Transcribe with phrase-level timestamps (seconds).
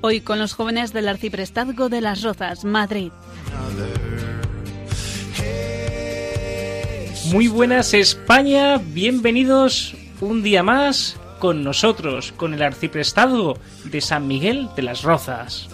[0.00, 3.10] Hoy con los jóvenes del Arciprestazgo de las Rozas, Madrid.
[7.32, 14.68] Muy buenas España, bienvenidos un día más con nosotros, con el arciprestazgo de San Miguel
[14.76, 15.68] de las Rozas.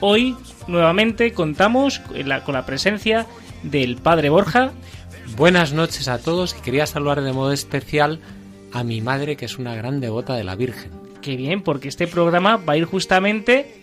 [0.00, 3.26] Hoy nuevamente contamos con la, con la presencia
[3.62, 4.72] del Padre Borja,
[5.36, 8.18] Buenas noches a todos y quería saludar de modo especial
[8.72, 11.07] a mi madre que es una gran devota de la Virgen.
[11.28, 13.74] Que bien, porque este programa va a ir justamente...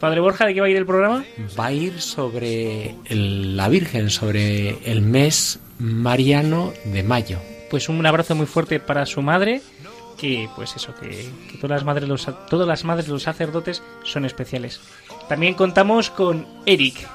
[0.00, 1.24] Padre Borja, ¿de qué va a ir el programa?
[1.58, 7.38] Va a ir sobre el- la Virgen, sobre el mes mariano de mayo.
[7.68, 9.60] Pues un abrazo muy fuerte para su madre,
[10.16, 11.08] que pues eso, que,
[11.50, 14.80] que todas las madres los, todas las madres de los sacerdotes son especiales.
[15.28, 17.06] También contamos con Eric.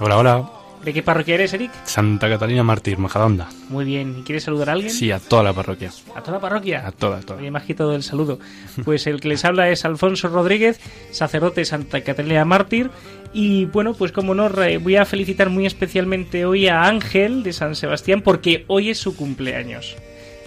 [0.00, 0.50] Hola, hola.
[0.84, 1.70] ¿De qué parroquia eres, Eric?
[1.84, 3.48] Santa Catalina Mártir, Majadahonda.
[3.68, 4.16] Muy bien.
[4.18, 4.90] ¿Y quieres saludar a alguien?
[4.90, 5.90] Sí, a toda la parroquia.
[6.14, 6.86] ¿A toda la parroquia?
[6.86, 7.40] A toda, a toda.
[7.40, 8.38] Oye, me has quitado el saludo.
[8.84, 12.90] Pues el que les habla es Alfonso Rodríguez, sacerdote de Santa Catalina Mártir.
[13.32, 14.48] Y bueno, pues como no,
[14.80, 19.16] voy a felicitar muy especialmente hoy a Ángel de San Sebastián porque hoy es su
[19.16, 19.96] cumpleaños.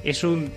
[0.03, 0.49] Es un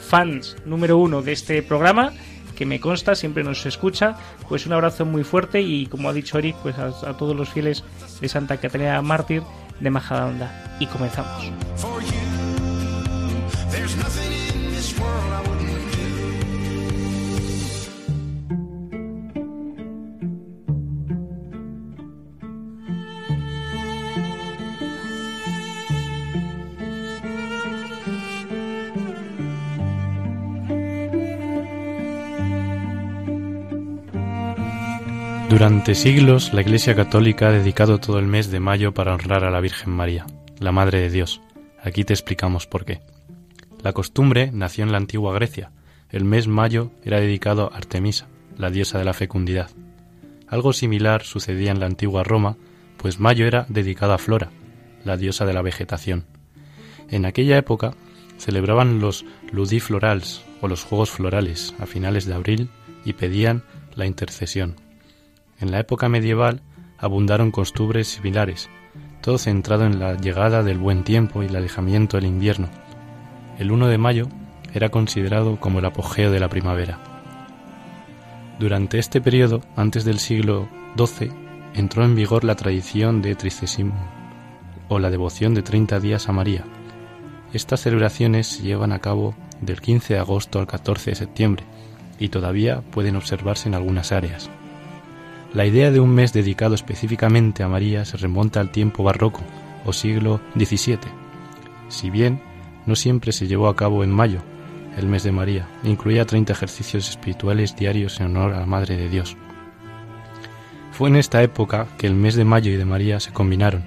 [0.00, 2.12] fans número uno de este programa
[2.58, 4.16] que me consta, siempre nos escucha.
[4.48, 7.48] Pues un abrazo muy fuerte y como ha dicho Eric, pues a, a todos los
[7.48, 7.84] fieles
[8.20, 9.44] de Santa Catalina Mártir
[9.78, 10.76] de Majadahonda.
[10.80, 11.52] Y comenzamos.
[35.58, 39.50] Durante siglos, la Iglesia Católica ha dedicado todo el mes de mayo para honrar a
[39.50, 40.24] la Virgen María,
[40.60, 41.40] la Madre de Dios.
[41.82, 43.00] Aquí te explicamos por qué.
[43.82, 45.72] La costumbre nació en la antigua Grecia.
[46.10, 49.68] El mes mayo era dedicado a Artemisa, la diosa de la fecundidad.
[50.46, 52.56] Algo similar sucedía en la antigua Roma,
[52.96, 54.50] pues mayo era dedicado a Flora,
[55.02, 56.24] la diosa de la vegetación.
[57.10, 57.94] En aquella época
[58.36, 62.70] celebraban los ludiflorals o los juegos florales a finales de abril
[63.04, 63.64] y pedían
[63.96, 64.87] la intercesión.
[65.60, 66.62] En la época medieval
[66.98, 68.70] abundaron costumbres similares,
[69.20, 72.68] todo centrado en la llegada del buen tiempo y el alejamiento del invierno.
[73.58, 74.28] El 1 de mayo
[74.72, 76.98] era considerado como el apogeo de la primavera.
[78.60, 81.30] Durante este periodo, antes del siglo XII,
[81.74, 83.94] entró en vigor la tradición de Tricesimo,
[84.88, 86.64] o la devoción de 30 días a María.
[87.52, 91.64] Estas celebraciones se llevan a cabo del 15 de agosto al 14 de septiembre
[92.18, 94.50] y todavía pueden observarse en algunas áreas.
[95.54, 99.40] La idea de un mes dedicado específicamente a María se remonta al tiempo barroco
[99.86, 100.98] o siglo XVII.
[101.88, 102.42] Si bien
[102.84, 104.40] no siempre se llevó a cabo en mayo,
[104.98, 109.08] el mes de María, incluía 30 ejercicios espirituales diarios en honor a la Madre de
[109.08, 109.38] Dios.
[110.92, 113.84] Fue en esta época que el mes de mayo y de María se combinaron,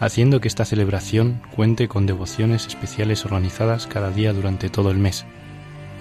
[0.00, 5.24] haciendo que esta celebración cuente con devociones especiales organizadas cada día durante todo el mes.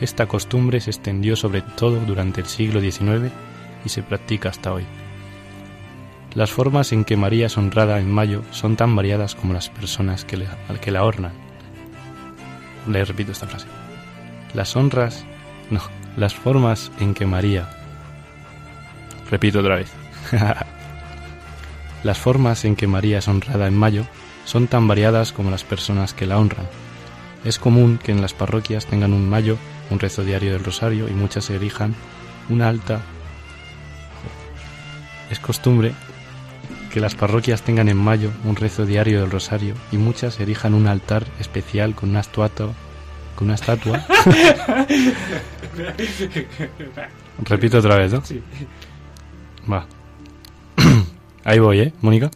[0.01, 3.31] Esta costumbre se extendió sobre todo durante el siglo XIX
[3.85, 4.85] y se practica hasta hoy.
[6.35, 10.25] Las formas en que María es honrada en mayo son tan variadas como las personas
[10.25, 11.34] que, al que la ornan.
[12.88, 13.68] Le repito esta frase.
[14.53, 15.25] Las honras,
[15.72, 15.81] no,
[16.18, 17.69] las formas en que María.
[19.29, 19.91] Repito otra vez.
[22.03, 24.06] las formas en que María es honrada en mayo
[24.45, 26.68] son tan variadas como las personas que la honran.
[27.44, 29.57] Es común que en las parroquias tengan un mayo
[29.89, 31.95] un rezo diario del rosario y muchas erijan
[32.50, 33.01] una alta
[35.29, 35.93] es costumbre
[36.91, 40.87] que las parroquias tengan en mayo un rezo diario del rosario y muchas erijan un
[40.87, 42.73] altar especial con una estatua
[43.35, 44.05] con una estatua
[47.43, 48.25] repito otra vez ¿no?
[48.25, 48.41] Sí.
[49.71, 49.85] va
[51.43, 52.31] ahí voy ¿eh Mónica?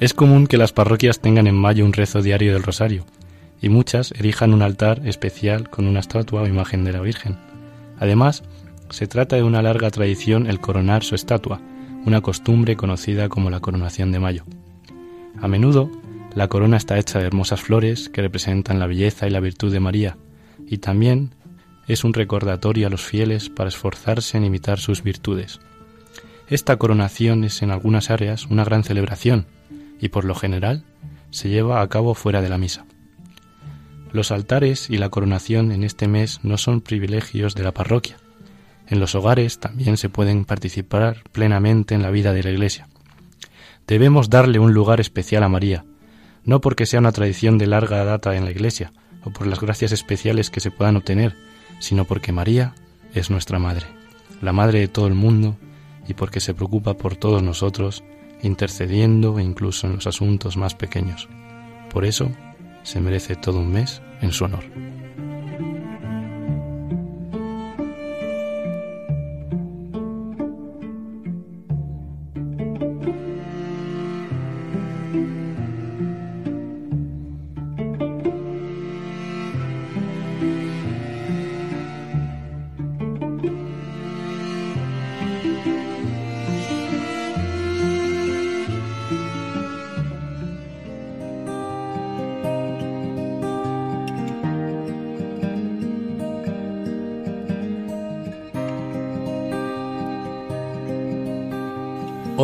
[0.00, 3.04] es común que las parroquias tengan en mayo un rezo diario del rosario
[3.60, 7.36] y muchas erijan un altar especial con una estatua o imagen de la Virgen.
[7.98, 8.44] Además,
[8.90, 11.60] se trata de una larga tradición el coronar su estatua,
[12.04, 14.44] una costumbre conocida como la coronación de mayo.
[15.40, 15.90] A menudo,
[16.34, 19.80] la corona está hecha de hermosas flores que representan la belleza y la virtud de
[19.80, 20.16] María,
[20.66, 21.34] y también
[21.86, 25.60] es un recordatorio a los fieles para esforzarse en imitar sus virtudes.
[26.48, 29.46] Esta coronación es en algunas áreas una gran celebración
[30.00, 30.84] y por lo general
[31.30, 32.86] se lleva a cabo fuera de la misa.
[34.12, 38.16] Los altares y la coronación en este mes no son privilegios de la parroquia.
[38.88, 42.88] En los hogares también se pueden participar plenamente en la vida de la Iglesia.
[43.86, 45.84] Debemos darle un lugar especial a María,
[46.44, 48.92] no porque sea una tradición de larga data en la Iglesia,
[49.24, 51.36] o por las gracias especiales que se puedan obtener,
[51.80, 52.74] sino porque María
[53.14, 53.86] es nuestra Madre,
[54.40, 55.56] la Madre de todo el mundo,
[56.06, 58.02] y porque se preocupa por todos nosotros,
[58.42, 61.28] intercediendo incluso en los asuntos más pequeños.
[61.90, 62.30] Por eso,
[62.82, 64.64] se merece todo un mes en su honor.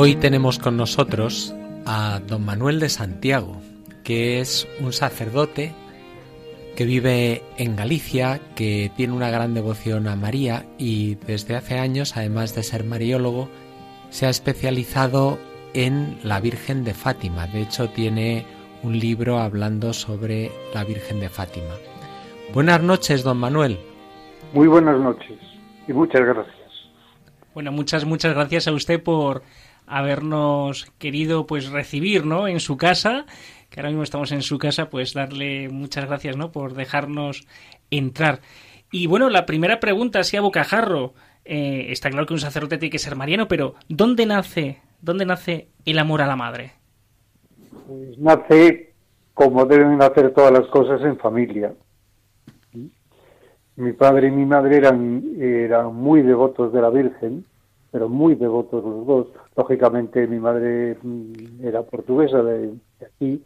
[0.04, 1.54] Hoy tenemos con nosotros
[1.86, 3.56] a don Manuel de Santiago,
[4.02, 5.72] que es un sacerdote
[6.76, 12.18] que vive en Galicia, que tiene una gran devoción a María y desde hace años,
[12.18, 13.48] además de ser mariólogo,
[14.10, 15.38] se ha especializado
[15.72, 17.46] en la Virgen de Fátima.
[17.46, 18.44] De hecho, tiene
[18.82, 21.76] un libro hablando sobre la Virgen de Fátima.
[22.52, 23.78] Buenas noches, don Manuel.
[24.52, 25.38] Muy buenas noches
[25.88, 26.56] y muchas gracias.
[27.54, 29.42] Bueno, muchas, muchas gracias a usted por
[29.86, 32.48] habernos querido pues recibir ¿no?
[32.48, 33.26] en su casa,
[33.70, 36.52] que ahora mismo estamos en su casa, pues darle muchas gracias ¿no?
[36.52, 37.46] por dejarnos
[37.90, 38.40] entrar.
[38.90, 41.14] Y bueno, la primera pregunta, así a bocajarro,
[41.44, 45.68] eh, está claro que un sacerdote tiene que ser mariano, pero ¿dónde nace, dónde nace
[45.84, 46.72] el amor a la madre?
[47.86, 48.94] Pues nace
[49.34, 51.74] como deben nacer todas las cosas en familia.
[53.76, 57.44] Mi padre y mi madre eran, eran muy devotos de la Virgen,
[57.94, 59.26] pero muy devotos los dos.
[59.56, 63.40] Lógicamente mi madre mm, era portuguesa de, aquí,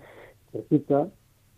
[0.51, 1.07] cerquita,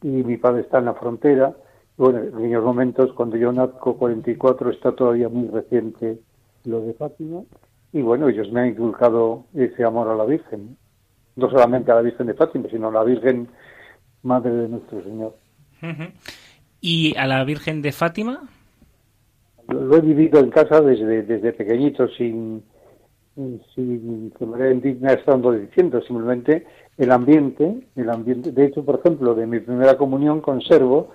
[0.02, 1.54] y mi padre está en la frontera.
[1.96, 6.18] Bueno, en aquellos momentos, cuando yo nazco, 44, está todavía muy reciente
[6.64, 7.42] lo de Fátima.
[7.92, 10.76] Y bueno, ellos me han inculcado ese amor a la Virgen.
[11.36, 13.46] No solamente a la Virgen de Fátima, sino a la Virgen
[14.24, 15.36] Madre de nuestro Señor.
[16.80, 18.48] ¿Y a la Virgen de Fátima?
[19.68, 22.64] Lo he vivido en casa desde, desde pequeñito, sin,
[23.74, 26.66] si de manera indigna estando diciendo, simplemente
[26.96, 31.10] el ambiente, el ambiente, de hecho, por ejemplo, de mi primera comunión conservo,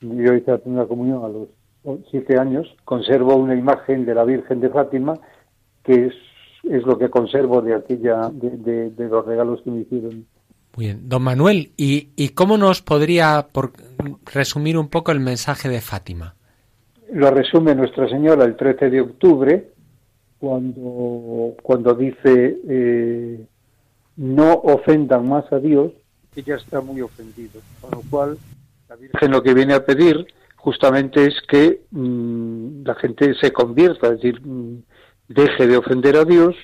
[0.00, 1.48] yo hice la primera comunión a los
[2.10, 5.14] siete años, conservo una imagen de la Virgen de Fátima,
[5.84, 6.14] que es,
[6.64, 10.26] es lo que conservo de aquella, de, de, los regalos que me hicieron.
[10.76, 13.72] Muy bien, don Manuel, ¿y, y cómo nos podría por
[14.32, 16.34] resumir un poco el mensaje de Fátima?
[17.12, 19.70] Lo resume Nuestra Señora el 13 de octubre,
[20.38, 23.46] cuando, cuando dice eh,
[24.16, 25.92] no ofendan más a Dios,
[26.34, 27.60] ella está muy ofendido.
[27.80, 28.38] Con lo cual,
[28.88, 34.08] la Virgen lo que viene a pedir justamente es que mm, la gente se convierta,
[34.08, 34.82] es decir, mm,
[35.28, 36.54] deje de ofender a Dios,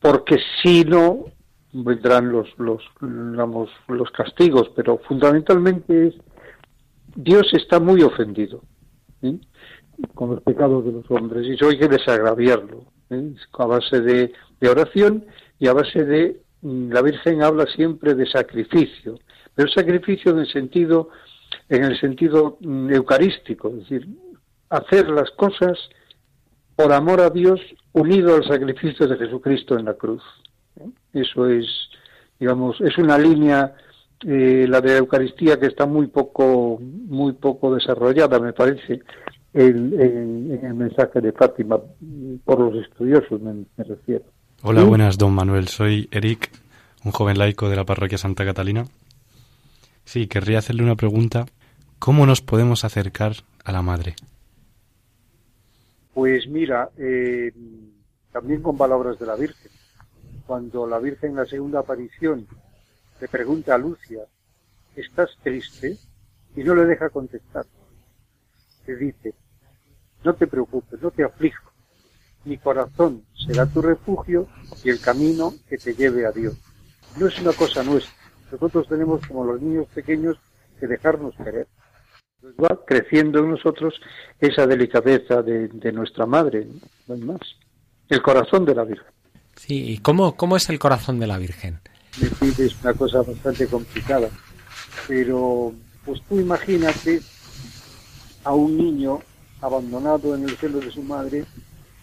[0.00, 1.26] porque si no
[1.72, 6.14] vendrán los, los, los castigos, pero fundamentalmente es
[7.14, 8.62] Dios está muy ofendido
[10.14, 12.86] con los pecados de los hombres y eso hay que desagraviarlo.
[13.10, 13.34] ¿eh?
[13.58, 14.32] a base de,
[14.68, 15.24] oración
[15.58, 19.18] y a base de mm, la Virgen habla siempre de sacrificio,
[19.54, 21.08] pero sacrificio en el sentido
[21.68, 24.08] en el sentido mm, eucarístico, es decir,
[24.70, 25.78] hacer las cosas
[26.76, 27.60] por amor a Dios
[27.92, 30.22] unido al sacrificio de Jesucristo en la cruz.
[30.80, 30.88] ¿eh?
[31.12, 31.66] Eso es,
[32.40, 33.74] digamos, es una línea
[34.24, 39.02] eh, la de la Eucaristía que está muy poco muy poco desarrollada, me parece,
[39.54, 41.78] el, en, el mensaje de Fátima,
[42.44, 44.24] por los estudiosos me, refiero.
[44.62, 45.68] Hola, buenas, don Manuel.
[45.68, 46.50] Soy Eric,
[47.04, 48.86] un joven laico de la parroquia Santa Catalina.
[50.04, 51.46] Sí, querría hacerle una pregunta.
[51.98, 54.14] ¿Cómo nos podemos acercar a la Madre?
[56.14, 57.52] Pues mira, eh,
[58.32, 59.70] también con palabras de la Virgen.
[60.46, 62.46] Cuando la Virgen en la segunda aparición
[63.20, 64.22] le pregunta a Lucia,
[64.96, 65.96] ¿estás triste?
[66.56, 67.64] Y no le deja contestar.
[68.86, 69.34] Le dice,
[70.24, 71.70] no te preocupes, no te aflijo.
[72.44, 74.48] Mi corazón será tu refugio
[74.82, 76.54] y el camino que te lleve a Dios.
[77.16, 78.12] No es una cosa nuestra.
[78.50, 80.36] Nosotros tenemos, como los niños pequeños,
[80.78, 81.68] que dejarnos querer.
[82.62, 83.94] Va creciendo en nosotros
[84.40, 86.66] esa delicadeza de, nuestra madre,
[87.06, 87.40] no hay más.
[88.08, 89.06] El corazón de la Virgen.
[89.56, 91.80] Sí, ¿y cómo, cómo es el corazón de la Virgen?
[92.20, 94.28] Es una cosa bastante complicada,
[95.06, 95.72] pero
[96.04, 97.22] pues tú imagínate
[98.44, 99.20] a un niño
[99.62, 101.44] abandonado en el seno de su madre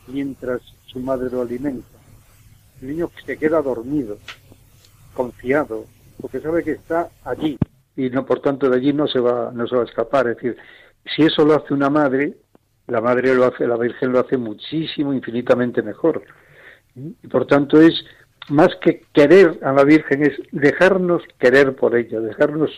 [0.07, 1.87] mientras su madre lo alimenta.
[2.81, 4.17] El niño se queda dormido,
[5.13, 5.85] confiado,
[6.19, 7.57] porque sabe que está allí
[7.95, 10.27] y no por tanto de allí no se va no se va a escapar.
[10.27, 10.57] Es decir,
[11.15, 12.37] si eso lo hace una madre,
[12.87, 16.23] la madre lo hace, la Virgen lo hace muchísimo, infinitamente mejor.
[16.95, 17.93] Y por tanto es
[18.49, 22.71] más que querer a la Virgen, es dejarnos querer por ella, dejarnos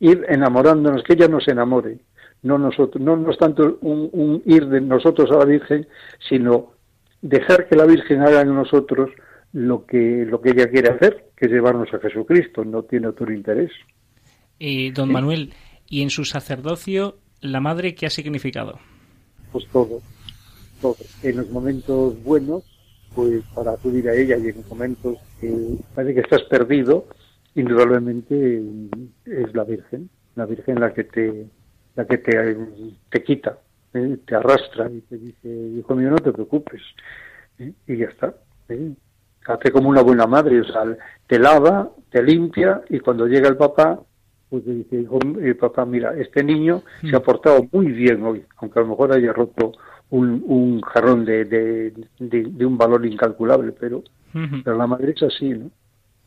[0.00, 1.98] ir enamorándonos, que ella nos enamore.
[2.44, 5.88] No nosotros, no, no es tanto un, ir de nosotros a la Virgen,
[6.28, 6.72] sino
[7.22, 9.10] dejar que la Virgen haga en nosotros
[9.52, 13.32] lo que, lo que ella quiere hacer, que es llevarnos a Jesucristo, no tiene otro
[13.32, 13.72] interés.
[14.60, 15.54] Eh, don Manuel,
[15.88, 18.78] ¿y en su sacerdocio la madre qué ha significado?
[19.50, 20.00] Pues todo,
[20.80, 20.96] todo.
[21.22, 22.62] En los momentos buenos,
[23.14, 25.50] pues para acudir a ella y en momentos que
[25.94, 27.06] parece que estás perdido,
[27.54, 28.62] indudablemente
[29.24, 31.46] es la Virgen, la Virgen la que te,
[31.96, 32.56] la que te,
[33.10, 33.58] te quita,
[33.92, 34.18] ¿eh?
[34.26, 36.82] te arrastra y te dice, hijo mío, no te preocupes,
[37.58, 37.72] ¿eh?
[37.86, 38.34] y ya está.
[38.68, 38.92] ¿eh?
[39.46, 40.82] Hace como una buena madre, o sea,
[41.26, 44.00] te lava, te limpia y cuando llega el papá,
[44.48, 45.18] pues le dice, hijo,
[45.60, 47.22] papá, mira, este niño se ha mm.
[47.22, 49.72] portado muy bien hoy, aunque a lo mejor haya roto
[50.10, 54.02] un, un jarrón de, de, de, un valor incalculable, pero,
[54.64, 55.70] pero la madre es así, ¿no?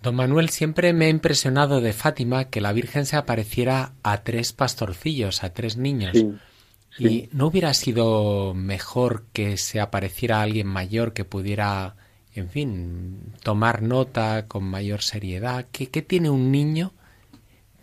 [0.02, 4.54] Don Manuel, siempre me ha impresionado de Fátima que la Virgen se apareciera a tres
[4.54, 6.14] pastorcillos, a tres niños.
[7.00, 11.96] ¿Y no hubiera sido mejor que se apareciera a alguien mayor que pudiera,
[12.34, 15.68] en fin, tomar nota con mayor seriedad?
[15.72, 16.94] ¿Qué, qué tiene un niño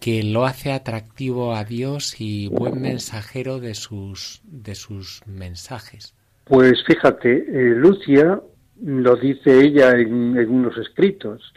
[0.00, 6.14] que lo hace atractivo a Dios y buen mensajero de sus, de sus mensajes?
[6.44, 8.40] Pues fíjate, eh, Lucia
[8.82, 11.54] lo dice ella en, en unos escritos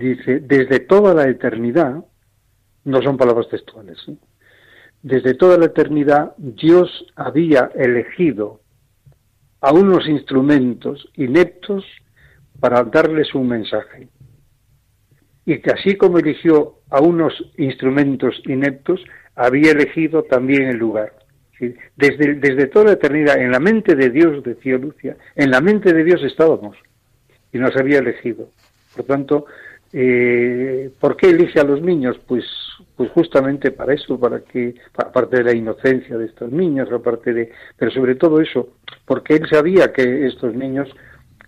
[0.00, 2.04] dice, desde toda la eternidad,
[2.84, 4.16] no son palabras textuales, ¿eh?
[5.02, 8.60] desde toda la eternidad Dios había elegido
[9.60, 11.84] a unos instrumentos ineptos
[12.58, 14.08] para darles un mensaje.
[15.46, 19.00] Y que así como eligió a unos instrumentos ineptos,
[19.34, 21.14] había elegido también el lugar.
[21.96, 25.92] Desde, desde toda la eternidad, en la mente de Dios, decía Lucia, en la mente
[25.92, 26.76] de Dios estábamos
[27.52, 28.50] y nos había elegido.
[28.96, 29.46] Por tanto,
[29.92, 32.16] eh, ¿Por qué elige a los niños?
[32.26, 32.44] Pues,
[32.96, 37.50] pues justamente para eso, para que, aparte de la inocencia de estos niños, aparte de,
[37.76, 38.68] pero sobre todo eso,
[39.04, 40.88] porque él sabía que estos niños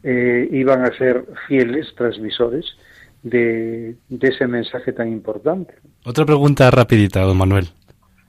[0.03, 2.65] eh, iban a ser fieles transmisores
[3.23, 5.75] de, ese mensaje tan importante.
[6.05, 7.69] Otra pregunta rapidita, don Manuel.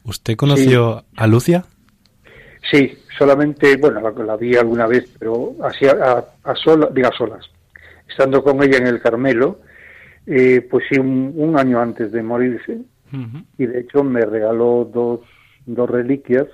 [0.03, 1.65] ¿Usted conoció a Lucia?
[2.72, 6.53] Sí, solamente, bueno, la, vi alguna vez, pero así a, a,
[6.93, 7.50] diga solas.
[8.08, 9.62] Estando con ella en el Carmelo,
[10.25, 12.79] eh, pues sí, un, año antes de morirse,
[13.59, 15.19] y de hecho me regaló dos,
[15.67, 16.47] dos reliquias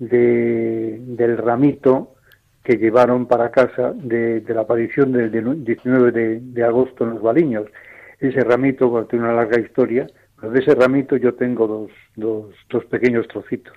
[0.00, 2.16] de, del ramito
[2.64, 5.30] que llevaron para casa de, la aparición del,
[5.64, 7.66] 19 de, agosto en los Baliños.
[8.18, 10.06] Ese ramito, tiene una larga historia,
[10.40, 13.74] pero de ese ramito yo tengo dos, dos, dos pequeños trocitos.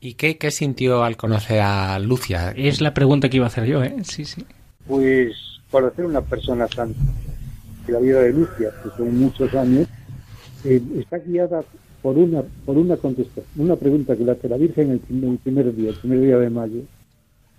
[0.00, 2.52] ¿Y qué, qué sintió al conocer a Lucia?
[2.56, 3.94] Es la pregunta que iba a hacer yo, ¿eh?
[4.02, 4.44] Sí, sí.
[4.86, 5.32] Pues
[5.70, 7.00] para ser una persona santa
[7.88, 9.88] la vida de Lucia, que son muchos años,
[10.64, 11.64] eh, está guiada
[12.02, 15.00] por una por una contestación, una pregunta que le hace la Virgen el,
[15.38, 16.86] primer día, el primer día de mayo, el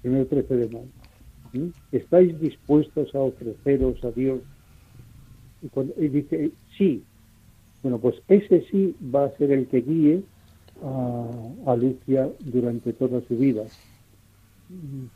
[0.01, 1.71] primer 13 de mayo.
[1.91, 4.39] ¿Estáis dispuestos a ofreceros a Dios?
[5.97, 7.03] Y, dice, sí.
[7.83, 10.23] Bueno, pues ese sí va a ser el que guíe
[10.83, 13.63] a, a Lucia durante toda su vida,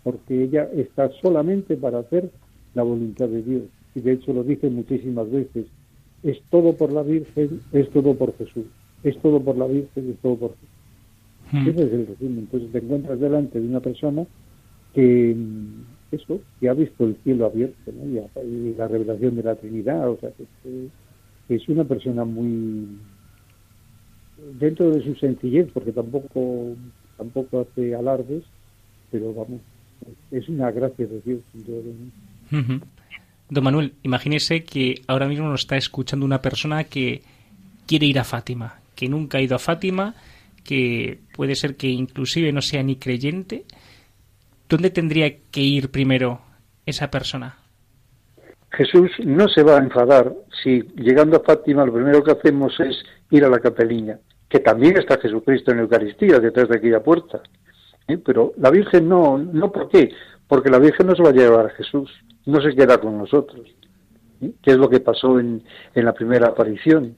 [0.04, 2.30] porque ella está solamente para hacer
[2.76, 3.64] la voluntad de Dios
[3.98, 5.66] y de hecho lo dice muchísimas veces,
[6.22, 8.66] es todo por la Virgen, es todo por Jesús,
[9.04, 10.70] es todo por la Virgen, es todo por Jesús.
[11.51, 11.68] Hmm.
[11.70, 12.39] Ese es el resumen.
[12.39, 14.24] Entonces te encuentras delante de una persona
[14.94, 20.12] que, mm, eso, que ha visto el cielo abierto y, la revelación de la Trinidad,
[20.12, 20.30] o sea,
[20.63, 22.88] que, es una persona muy
[24.60, 26.75] dentro de su sencillez, porque tampoco
[27.18, 28.44] tampoco hace alardes,
[29.10, 29.62] pero vamos,
[30.30, 31.42] es una gracia de Dios.
[33.50, 37.22] Don Manuel, imagínese que ahora mismo nos está escuchando una persona que
[37.86, 40.16] quiere ir a Fátima, que nunca ha ido a Fátima,
[40.66, 43.63] que puede ser que inclusive no sea ni creyente.
[44.68, 46.42] ¿Dónde tendría que ir primero
[46.86, 47.56] esa persona?
[48.72, 53.01] Jesús no se va a enfadar si llegando a Fátima lo primero que hacemos es
[53.32, 57.42] ir a la capeliña, que también está Jesucristo en la Eucaristía detrás de aquella puerta.
[58.10, 58.18] ¿eh?
[58.18, 60.12] Pero la Virgen no, no, ¿por qué?
[60.50, 62.12] Porque la Virgen nos va a llevar a Jesús
[62.48, 63.68] no se queda con nosotros.
[64.39, 65.63] ¿Qué es lo que pasó en,
[65.94, 67.16] en la primera aparición?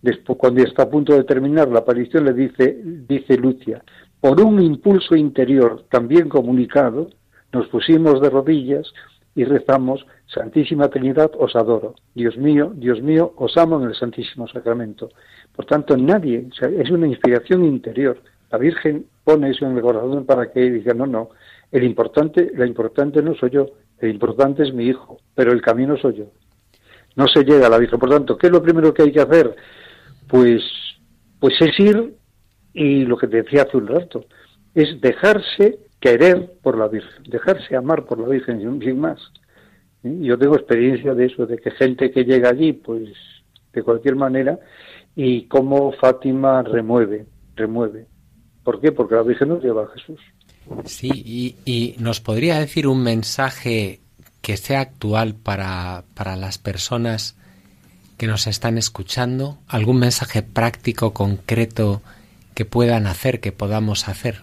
[0.00, 3.82] Después, cuando está a punto de terminar la aparición, le dice, dice Lucia,
[4.20, 7.10] por un impulso interior también comunicado,
[7.52, 8.92] nos pusimos de rodillas
[9.34, 11.94] y rezamos, Santísima Trinidad, os adoro.
[12.14, 15.10] Dios mío, Dios mío, os amo en el Santísimo Sacramento.
[15.54, 18.18] Por tanto, nadie, es una inspiración interior.
[18.50, 21.30] La Virgen pone eso en el corazón para que diga, no, no,
[21.70, 23.66] el importante, la importante no soy yo,
[23.98, 26.26] el importante es mi hijo, pero el camino soy yo.
[27.16, 27.98] No se llega a la Virgen.
[27.98, 29.56] Por tanto, ¿qué es lo primero que hay que hacer?
[30.28, 30.62] Pues,
[31.40, 32.14] pues es ir,
[32.74, 34.26] y lo que te decía hace un rato,
[34.74, 39.18] es dejarse querer por la Virgen, dejarse amar por la Virgen, sin más.
[40.02, 43.10] Yo tengo experiencia de eso, de que gente que llega allí, pues
[43.72, 44.58] de cualquier manera,
[45.14, 48.06] y cómo Fátima remueve, remueve.
[48.62, 48.92] ¿Por qué?
[48.92, 50.20] Porque la Virgen nos lleva a Jesús.
[50.84, 54.00] Sí, y, y nos podría decir un mensaje
[54.42, 57.36] que sea actual para, para las personas
[58.16, 62.00] que nos están escuchando, algún mensaje práctico, concreto
[62.54, 64.36] que puedan hacer, que podamos hacer.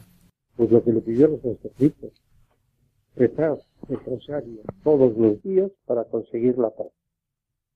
[0.56, 2.12] Pues lo que le pidió los sacerdotes,
[3.16, 3.58] rezar
[3.90, 6.88] el rosario todos los días para conseguir la paz.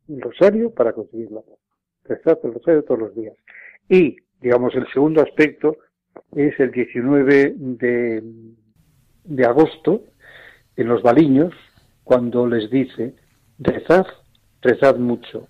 [0.07, 1.57] El rosario para conseguir la paz.
[2.03, 3.35] Rezar el rosario todos los días.
[3.89, 5.77] Y, digamos, el segundo aspecto
[6.35, 8.23] es el 19 de,
[9.23, 10.03] de agosto,
[10.75, 11.53] en los Baliños,
[12.03, 13.15] cuando les dice,
[13.59, 14.05] rezad,
[14.61, 15.47] rezad mucho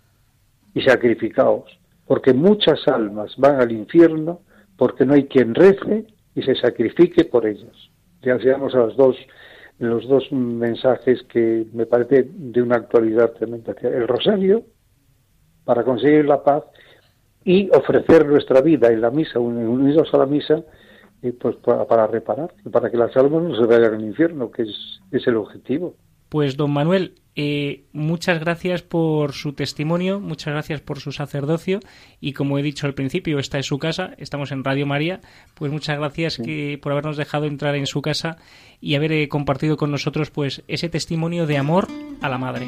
[0.74, 4.42] y sacrificaos, porque muchas almas van al infierno
[4.78, 6.06] porque no hay quien rece
[6.36, 7.76] y se sacrifique por ellas.
[8.22, 9.18] Ya llegamos a los dos,
[9.80, 13.76] los dos mensajes que me parece de una actualidad tremenda.
[13.82, 14.64] El rosario,
[15.66, 16.64] para conseguir la paz,
[17.44, 20.64] y ofrecer nuestra vida en la misa, unidos a la misa,
[21.22, 25.02] eh, pues para, reparar, para que las almas no se vayan al infierno, que es,
[25.12, 25.96] es el objetivo.
[26.30, 31.80] Pues don Manuel, eh, muchas gracias por su testimonio, muchas gracias por su sacerdocio
[32.20, 35.22] y como he dicho al principio, esta es su casa, estamos en Radio María,
[35.54, 38.38] pues muchas gracias que, por habernos dejado entrar en su casa
[38.82, 41.88] y haber eh, compartido con nosotros pues ese testimonio de amor
[42.22, 42.68] a la Madre.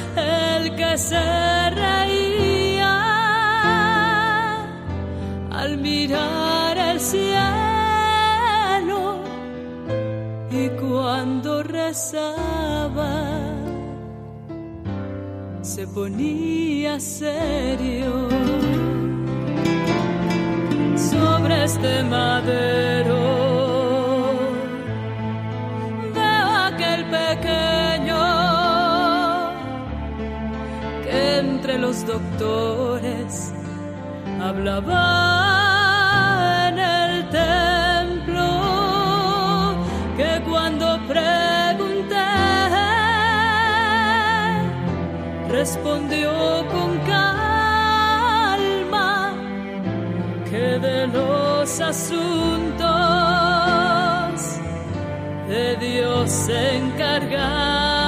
[0.69, 2.97] que se reía
[5.51, 7.21] al mirar el cielo
[10.51, 13.31] y cuando rezaba
[15.61, 18.29] se ponía serio
[20.95, 23.00] sobre este madero.
[32.13, 33.53] Doctores
[34.41, 35.03] hablaba
[36.67, 38.47] en el templo,
[40.17, 42.29] que cuando pregunté
[45.49, 46.31] respondió
[46.71, 46.91] con
[50.79, 52.19] de los asuntos
[55.47, 58.00] de Dios se encargaba.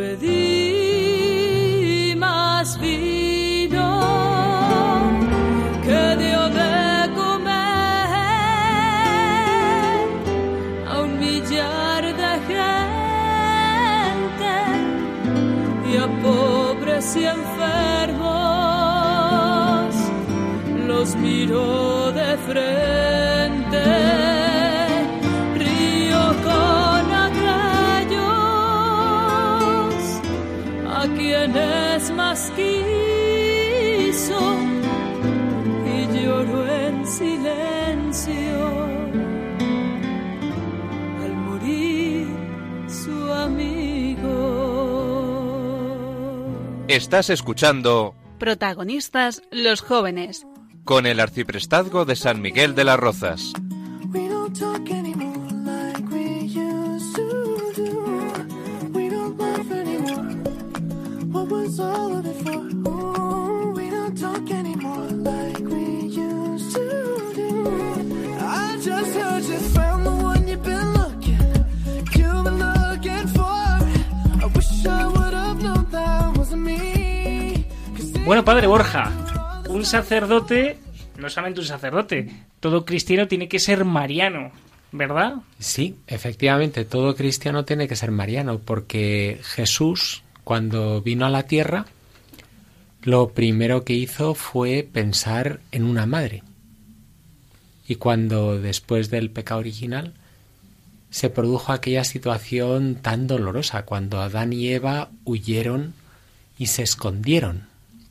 [0.00, 1.44] Pedí
[2.16, 3.90] más vino
[5.84, 6.78] que dio de
[7.20, 8.12] comer
[10.90, 14.54] a un millar de gente
[15.90, 18.20] y a pobres y enfermos
[20.88, 23.29] los miró de frente.
[46.90, 50.44] Estás escuchando Protagonistas los jóvenes.
[50.82, 53.52] con el arciprestazgo de San Miguel de las Rozas.
[78.30, 79.10] Bueno, padre Borja,
[79.70, 80.78] un sacerdote,
[81.18, 84.52] no solamente un sacerdote, todo cristiano tiene que ser mariano,
[84.92, 85.38] ¿verdad?
[85.58, 91.86] Sí, efectivamente, todo cristiano tiene que ser mariano, porque Jesús, cuando vino a la tierra,
[93.02, 96.44] lo primero que hizo fue pensar en una madre.
[97.88, 100.14] Y cuando después del pecado original
[101.10, 105.94] se produjo aquella situación tan dolorosa, cuando Adán y Eva huyeron
[106.58, 107.69] y se escondieron,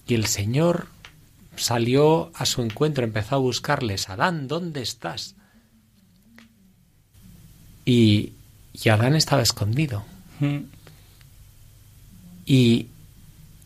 [0.09, 0.87] y el Señor
[1.55, 5.35] salió a su encuentro, empezó a buscarles, Adán, ¿dónde estás?
[7.85, 8.33] Y,
[8.73, 10.03] y Adán estaba escondido.
[10.39, 10.57] Mm,
[12.45, 12.87] ¿Y,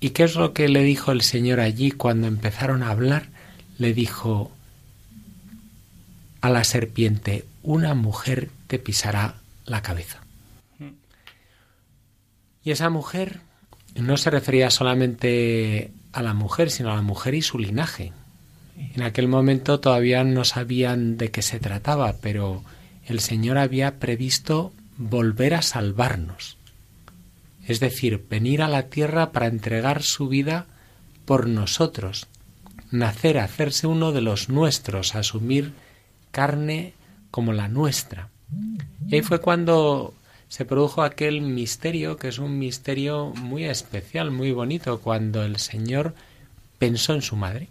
[0.02, 3.30] ¿Y qué es lo que le dijo el Señor allí cuando empezaron a hablar?
[3.78, 4.52] Le dijo
[6.42, 10.20] a la serpiente, una mujer te pisará la cabeza.
[12.66, 13.40] Y esa mujer
[13.96, 18.14] no se refería solamente a la mujer, sino a la mujer y su linaje.
[18.78, 22.64] En aquel momento todavía no sabían de qué se trataba, pero
[23.06, 26.58] el Señor había previsto volver a salvarnos.
[27.68, 30.66] Es decir, venir a la tierra para entregar su vida
[31.26, 32.28] por nosotros,
[32.92, 35.74] nacer, hacerse uno de los nuestros, asumir
[36.32, 36.94] carne
[37.32, 38.30] como la nuestra.
[39.08, 40.14] Y ahí fue cuando
[40.54, 46.14] se produjo aquel misterio, que es un misterio muy especial, muy bonito, cuando el Señor
[46.78, 47.70] pensó en su madre.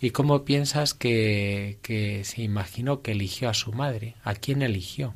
[0.00, 4.14] ¿Y cómo piensas que, que se imaginó que eligió a su madre?
[4.24, 5.12] ¿A quién eligió?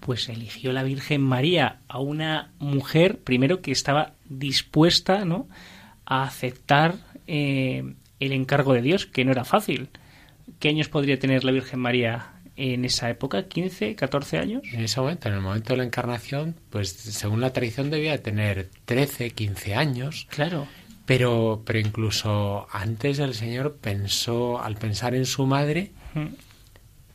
[0.00, 5.46] Pues eligió la Virgen María a una mujer, primero que estaba dispuesta, ¿no?
[6.06, 6.94] a aceptar
[7.26, 7.84] eh,
[8.18, 9.90] el encargo de Dios, que no era fácil.
[10.58, 13.48] ¿Qué años podría tener la Virgen María en esa época?
[13.48, 14.62] ¿15, 14 años?
[14.72, 18.18] En ese momento, en el momento de la encarnación, pues según la tradición debía de
[18.18, 20.66] tener 13, 15 años, Claro.
[21.04, 25.92] pero, pero incluso antes el Señor pensó, al pensar en su madre,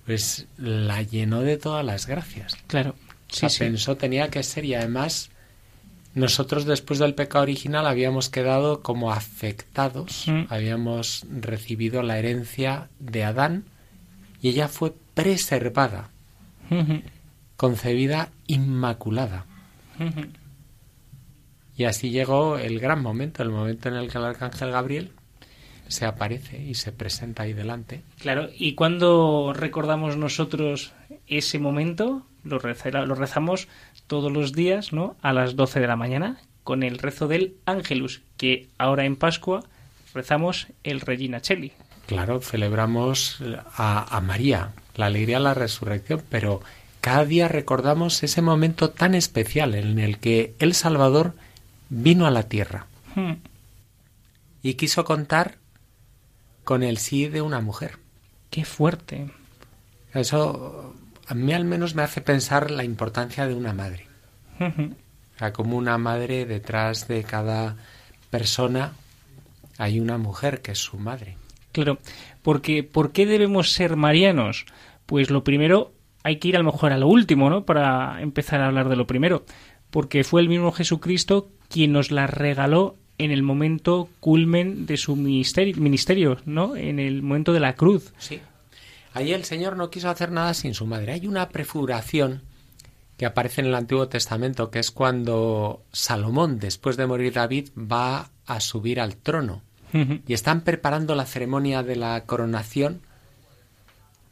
[0.06, 2.56] pues la llenó de todas las gracias.
[2.68, 2.92] Claro.
[2.92, 3.60] O Sí, sea, sí.
[3.60, 5.30] pensó tenía que ser y además
[6.14, 10.42] nosotros después del pecado original habíamos quedado como afectados, Mm.
[10.50, 13.64] habíamos recibido la herencia de Adán
[14.42, 16.10] y ella fue preservada,
[17.58, 19.46] concebida inmaculada.
[21.78, 25.12] Y así llegó el gran momento, el momento en el que el arcángel Gabriel
[25.88, 28.02] se aparece y se presenta ahí delante.
[28.20, 30.94] Claro, ¿y cuando recordamos nosotros
[31.28, 32.26] ese momento?
[32.44, 33.68] Lo, reza- lo rezamos
[34.08, 35.16] todos los días, ¿no?
[35.22, 39.64] A las 12 de la mañana, con el rezo del Ángelus, que ahora en Pascua
[40.14, 41.72] rezamos el Regina Cheli.
[42.12, 43.40] Claro, celebramos
[43.76, 46.62] a, a María, la alegría de la resurrección, pero
[47.00, 51.34] cada día recordamos ese momento tan especial en el que el Salvador
[51.90, 53.34] vino a la tierra Hmm,
[54.62, 55.58] y quiso contar
[56.64, 57.98] con el sí de una mujer.
[58.50, 59.30] ¡Qué fuerte!
[60.14, 60.96] Eso
[61.28, 64.08] a mí al menos me hace pensar la importancia de una madre.
[64.60, 67.78] O sea, como una madre detrás de cada
[68.30, 68.94] persona
[69.78, 71.36] hay una mujer que es su madre.
[71.72, 72.00] Claro,
[72.42, 74.66] porque ¿por qué debemos ser marianos?
[75.06, 77.66] Pues lo primero hay que ir a lo mejor a lo último, ¿no?
[77.66, 79.46] Para empezar a hablar de lo primero,
[79.90, 85.16] porque fue el mismo Jesucristo quien nos la regaló en el momento culmen de su
[85.16, 86.76] ministerio, ministerio, ¿no?
[86.76, 88.14] En el momento de la cruz.
[88.18, 88.40] Sí.
[89.14, 91.14] Ahí el Señor no quiso hacer nada sin su madre.
[91.14, 92.42] Hay una prefiguración
[93.18, 98.32] que aparece en el Antiguo Testamento, que es cuando Salomón, después de morir David, va
[98.46, 99.62] a subir al trono.
[99.94, 103.02] Y están preparando la ceremonia de la coronación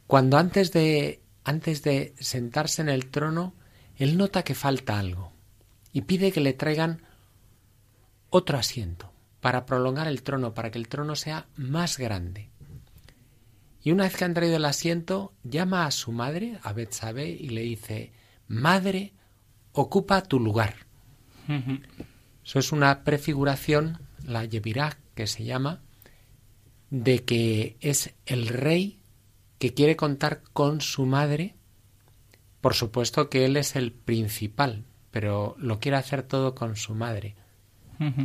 [0.06, 3.54] cuando antes de antes de sentarse en el trono,
[3.96, 5.32] él nota que falta algo
[5.92, 7.02] y pide que le traigan
[8.28, 12.50] otro asiento para prolongar el trono, para que el trono sea más grande.
[13.84, 17.50] Y una vez que han traído el asiento, llama a su madre, a Betsabe, y
[17.50, 18.12] le dice,
[18.48, 19.14] Madre,
[19.72, 20.74] ocupa tu lugar.
[22.44, 25.82] Eso es una prefiguración, la Yevirá, que se llama,
[26.88, 29.00] de que es el rey
[29.58, 31.54] que quiere contar con su madre.
[32.62, 37.36] Por supuesto que él es el principal, pero lo quiere hacer todo con su madre.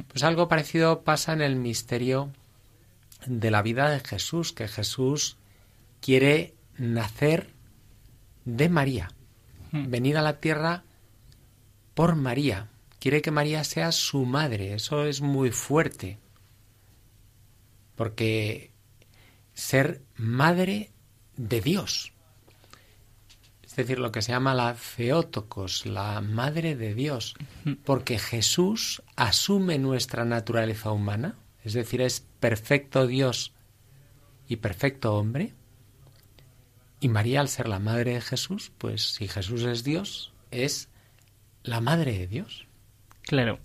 [0.07, 2.31] Pues algo parecido pasa en el misterio
[3.25, 5.35] de la vida de Jesús, que Jesús
[5.99, 7.49] quiere nacer
[8.45, 9.09] de María,
[9.73, 10.83] venir a la tierra
[11.93, 16.19] por María, quiere que María sea su madre, eso es muy fuerte,
[17.95, 18.71] porque
[19.53, 20.91] ser madre
[21.37, 22.13] de Dios,
[23.63, 27.35] es decir, lo que se llama la Theotokos, la madre de Dios,
[27.83, 33.53] porque Jesús asume nuestra naturaleza humana, es decir, es perfecto Dios
[34.47, 35.53] y perfecto hombre,
[37.01, 40.89] y María, al ser la madre de Jesús, pues si Jesús es Dios, es
[41.63, 42.67] la madre de Dios.
[43.23, 43.59] Claro.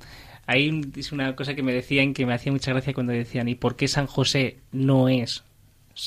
[0.47, 3.55] Ahí es una cosa que me decían que me hacía mucha gracia cuando decían, ¿y
[3.55, 5.45] por qué San José no es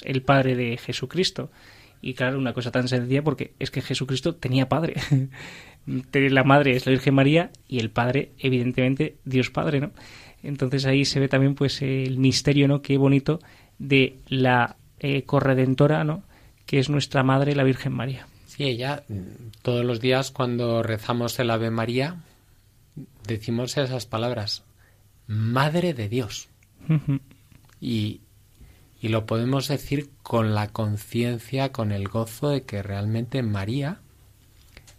[0.04, 1.50] el padre de Jesucristo?
[2.02, 4.96] Y claro, una cosa tan sencilla porque es que Jesucristo tenía padre.
[6.12, 9.91] la madre es la Virgen María y el padre, evidentemente, Dios Padre, ¿no?
[10.43, 12.82] Entonces ahí se ve también pues el misterio, ¿no?
[12.82, 13.39] Qué bonito
[13.80, 16.24] de la eh, corredentora, ¿no?
[16.65, 18.28] Que es nuestra madre, la Virgen María.
[18.46, 19.04] Sí, ella,
[19.62, 22.17] todos los días cuando rezamos el Ave María,
[23.28, 24.64] decimos esas palabras,
[25.28, 26.50] Madre de Dios.
[27.80, 28.22] y,
[29.00, 34.02] y lo podemos decir con la conciencia, con el gozo de que realmente María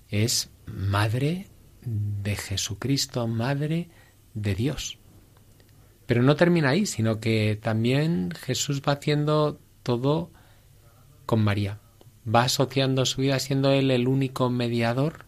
[0.08, 1.48] es Madre
[1.84, 3.88] de Jesucristo, Madre
[4.34, 4.98] de Dios.
[6.06, 10.30] Pero no termina ahí, sino que también Jesús va haciendo todo
[11.26, 11.80] con María.
[12.32, 15.24] Va asociando su vida siendo Él el único mediador,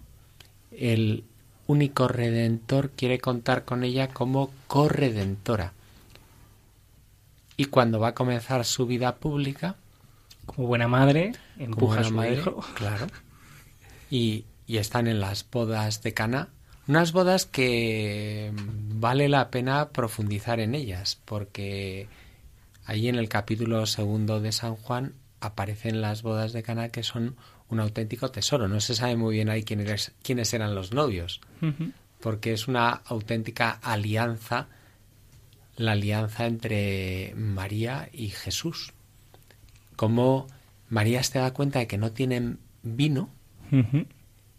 [0.71, 1.25] el
[1.67, 5.73] único redentor, quiere contar con ella como corredentora.
[7.57, 9.77] Y cuando va a comenzar su vida pública,
[10.45, 12.65] como buena madre, empuja a su madre, hijo.
[12.75, 13.07] claro.
[14.11, 16.49] Y, y están en las bodas de Cana,
[16.87, 22.09] unas bodas que vale la pena profundizar en ellas, porque
[22.85, 27.37] ahí en el capítulo segundo de San Juan aparecen las bodas de Cana que son
[27.69, 28.69] un auténtico tesoro.
[28.69, 31.41] No se sabe muy bien ahí quiénes, quiénes eran los novios,
[32.21, 34.69] porque es una auténtica alianza,
[35.77, 38.93] la alianza entre María y Jesús.
[39.97, 40.47] Como
[40.89, 43.31] María se da cuenta de que no tienen vino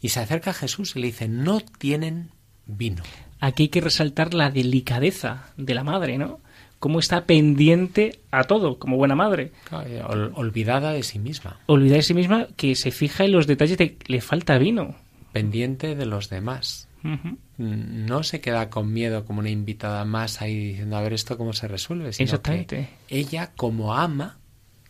[0.02, 2.32] y se acerca a Jesús y le dice, no tienen
[2.66, 3.04] vino.
[3.40, 6.40] Aquí hay que resaltar la delicadeza de la madre, ¿no?
[6.80, 9.52] Cómo está pendiente a todo, como buena madre.
[9.72, 13.78] Ol- olvidada de sí misma, Olvida de sí misma que se fija en los detalles
[13.80, 14.96] de que le falta vino.
[15.34, 16.88] pendiente de los demás.
[17.04, 17.38] Ujú.
[17.58, 21.54] No se queda con miedo como una invitada más ahí diciendo a ver esto cómo
[21.54, 22.90] se resuelve, sino Exactamente.
[23.08, 24.38] que ella como ama,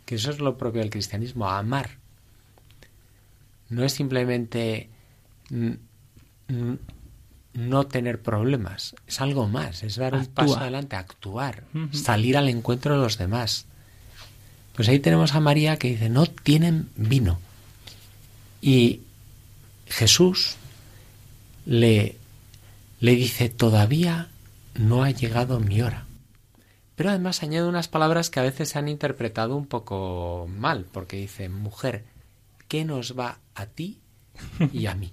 [0.06, 1.91] que eso es lo propio del cristianismo, amar.
[3.69, 4.89] No es simplemente
[5.50, 5.69] mm,
[6.50, 6.73] mm,
[7.58, 12.93] no tener problemas, es algo más, es dar un paso adelante, actuar, salir al encuentro
[12.93, 13.65] de los demás.
[14.76, 17.39] Pues ahí tenemos a María que dice, no tienen vino.
[18.62, 19.02] Y
[19.88, 20.58] Jesús
[21.65, 22.17] le,
[23.00, 24.28] le dice, todavía
[24.76, 26.06] no ha llegado mi hora.
[26.96, 31.17] Pero además añade unas palabras que a veces se han interpretado un poco mal, porque
[31.17, 32.06] dice, mujer,
[32.67, 33.98] ¿qué nos va a ti
[34.72, 35.12] y a mí?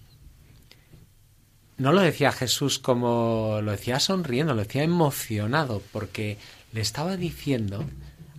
[1.77, 6.39] No lo decía Jesús como lo decía sonriendo, lo decía emocionado, porque
[6.73, 7.85] le estaba diciendo,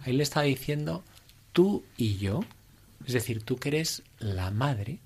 [0.05, 1.03] ahí le estaba diciendo,
[1.51, 2.41] tú y yo,
[3.05, 4.99] es decir, tú que eres la madre,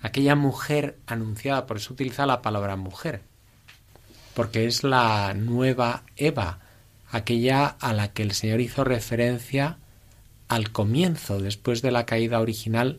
[0.00, 3.22] aquella mujer anunciada, por eso utiliza la palabra mujer,
[4.34, 6.60] porque es la nueva Eva,
[7.10, 9.78] aquella a la que el Señor hizo referencia
[10.48, 12.98] al comienzo, después de la caída original,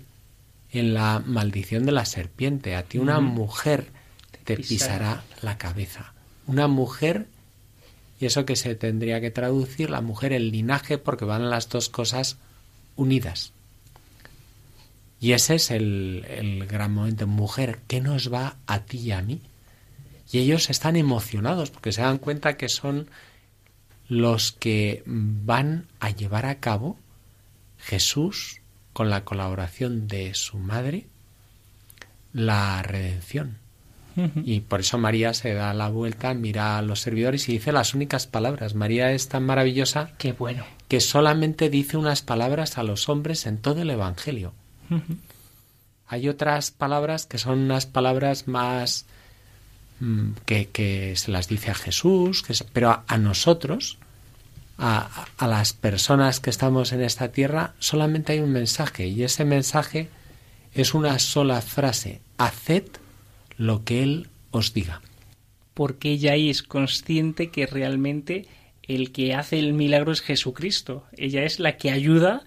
[0.72, 2.76] en la maldición de la serpiente.
[2.76, 3.95] A ti una mujer
[4.46, 5.24] te pisará.
[5.42, 6.14] la cabeza.
[6.48, 7.28] Una mujer,
[8.20, 11.90] y eso que se tendría que traducir, la mujer, el linaje, porque van las dos
[11.90, 12.38] cosas
[12.96, 13.52] unidas.
[15.20, 17.28] Y ese es el, el gran momento.
[17.28, 19.42] Mujer, ¿qué nos va a ti y a mí?
[20.32, 23.10] Y ellos están emocionados porque se dan cuenta que son
[24.08, 26.98] los que van a llevar a cabo
[27.80, 28.62] Jesús,
[28.94, 31.06] con la colaboración de su madre,
[32.34, 33.58] la redención.
[34.46, 37.94] Y por eso María se da la vuelta, mira a los servidores y dice las
[37.94, 38.74] únicas palabras.
[38.74, 40.64] María es tan maravillosa Qué bueno.
[40.88, 44.54] que solamente dice unas palabras a los hombres en todo el Evangelio.
[46.08, 49.06] Hay otras palabras que son unas palabras más
[50.00, 53.98] mm, que, que se las dice a Jesús, que se- pero a, a nosotros,
[54.78, 59.46] a, a las personas que estamos en esta tierra, solamente hay un mensaje y ese
[59.46, 60.10] mensaje
[60.74, 62.22] es una sola frase.
[62.38, 62.84] Haced
[63.58, 65.02] lo que Él os diga.
[65.74, 68.48] Porque ella ahí es consciente que realmente
[68.84, 71.06] el que hace el milagro es Jesucristo.
[71.18, 72.44] Ella es la que ayuda,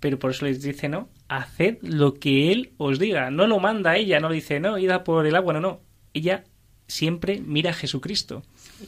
[0.00, 3.30] pero por eso les dice, no, haced lo que Él os diga.
[3.30, 5.80] No lo manda ella, no le dice, no, id a por el agua, no, no.
[6.14, 6.44] Ella
[6.88, 8.42] siempre mira a Jesucristo.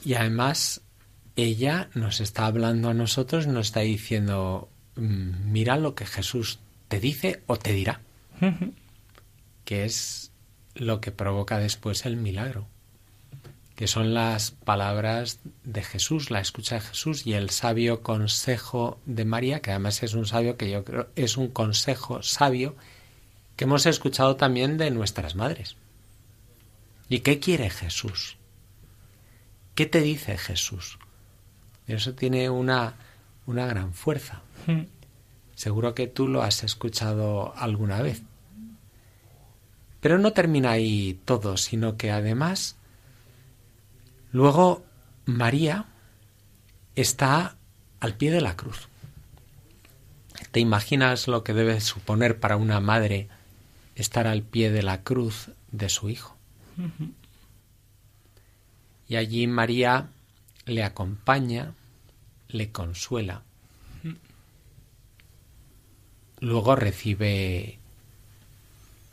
[0.05, 0.83] Y además,
[1.37, 6.59] ella nos está hablando a nosotros, nos está diciendo, mm, mira lo que Jesús
[6.89, 8.01] te dice o te dirá,
[9.65, 10.24] que es
[10.75, 12.67] lo que provoca después el milagro,
[13.77, 19.25] que son las palabras de Jesús, la escucha de Jesús y el sabio consejo de
[19.25, 22.77] María, que además es un sabio que yo creo es un consejo sabio
[23.57, 25.77] que hemos escuchado también de nuestras madres.
[27.09, 28.37] ¿Y qué quiere Jesús?
[29.75, 30.99] ¿Qué te dice Jesús?
[31.87, 32.95] Eso tiene una,
[33.47, 34.43] una gran fuerza.
[35.55, 38.23] Seguro que tú lo has escuchado alguna vez.
[40.05, 42.77] Pero no termina ahí todo, sino que además
[44.33, 44.85] luego
[45.25, 45.87] María
[46.95, 47.57] está
[48.01, 48.89] al pie de la cruz.
[50.51, 53.29] ¿Te imaginas lo que debe suponer para una madre
[53.95, 56.37] estar al pie de la cruz de su hijo?
[59.09, 60.11] Y allí María
[60.67, 61.73] le acompaña,
[62.49, 63.43] le consuela.
[66.41, 67.79] Luego recibe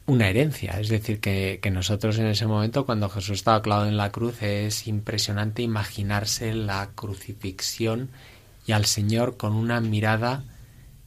[0.06, 4.12] una herencia, es decir, que, nosotros en ese momento, cuando Jesús estaba clavado en la
[4.12, 8.10] cruz, es impresionante imaginarse la crucifixión
[8.66, 10.44] y al Señor con una mirada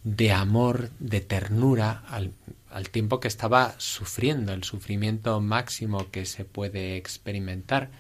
[0.05, 6.97] de amor, de ternura, al tiempo que estaba sufriendo, el sufrimiento máximo que se puede
[6.97, 7.91] experimentar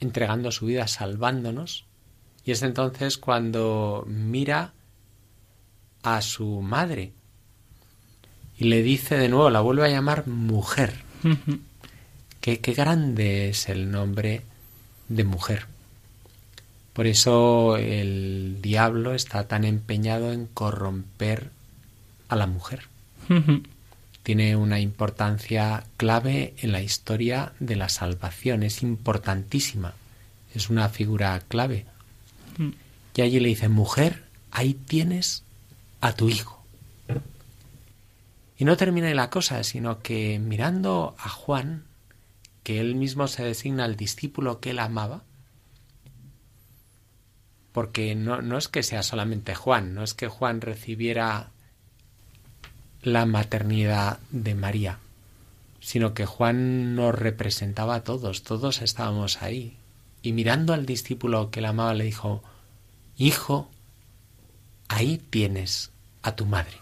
[0.00, 1.86] entregando su vida, salvándonos.
[2.44, 4.72] Y es entonces cuando mira
[6.02, 7.12] a su madre
[8.60, 10.92] y le dice de nuevo, la vuelve a llamar mujer.
[12.42, 14.42] qué, qué grande es el nombre
[15.08, 15.66] de mujer.
[16.92, 21.50] Por eso el diablo está tan empeñado en corromper
[22.28, 22.82] a la mujer.
[24.22, 29.94] Tiene una importancia clave en la historia de la salvación, es importantísima,
[30.54, 31.86] es una figura clave.
[33.14, 35.44] Y allí le dice, mujer, ahí tienes
[36.02, 36.59] a tu hijo.
[38.60, 41.84] Y no termina la cosa, sino que mirando a Juan,
[42.62, 45.22] que él mismo se designa el discípulo que él amaba,
[47.72, 51.52] porque no, no es que sea solamente Juan, no es que Juan recibiera
[53.00, 54.98] la maternidad de María,
[55.80, 59.78] sino que Juan nos representaba a todos, todos estábamos ahí.
[60.20, 62.42] Y mirando al discípulo que la amaba le dijo,
[63.16, 63.70] Hijo,
[64.88, 66.79] ahí tienes a tu madre.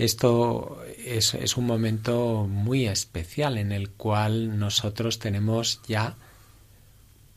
[0.00, 6.16] Esto es, es, un momento muy especial en el cual nosotros tenemos ya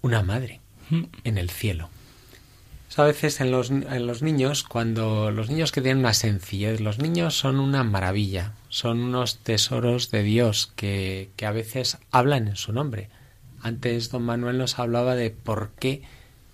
[0.02, 0.62] una madre
[1.23, 1.89] en el cielo.
[2.95, 7.00] A veces en los, en los, niños, cuando los niños que tienen una sencillez, los
[7.00, 12.56] niños son una maravilla, son unos tesoros de Dios que, que, a veces hablan en
[12.56, 13.10] su nombre.
[13.62, 16.04] Antes don Manuel nos hablaba de por qué,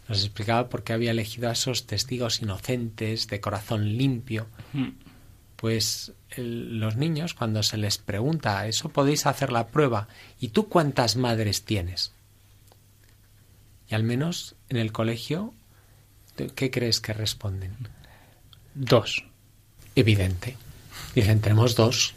[0.08, 4.48] nos explicaba por qué había elegido a esos testigos inocentes, de corazón limpio.
[5.60, 10.08] Pues el, los niños, cuando se les pregunta, eso podéis hacer la prueba,
[10.40, 12.14] ¿y tú cuántas madres tienes?
[13.90, 15.54] Y al menos en el colegio
[16.48, 17.76] ¿Qué crees que responden?
[18.74, 19.26] Dos.
[19.96, 20.56] Evidente.
[21.16, 22.14] Dicen, tenemos dos.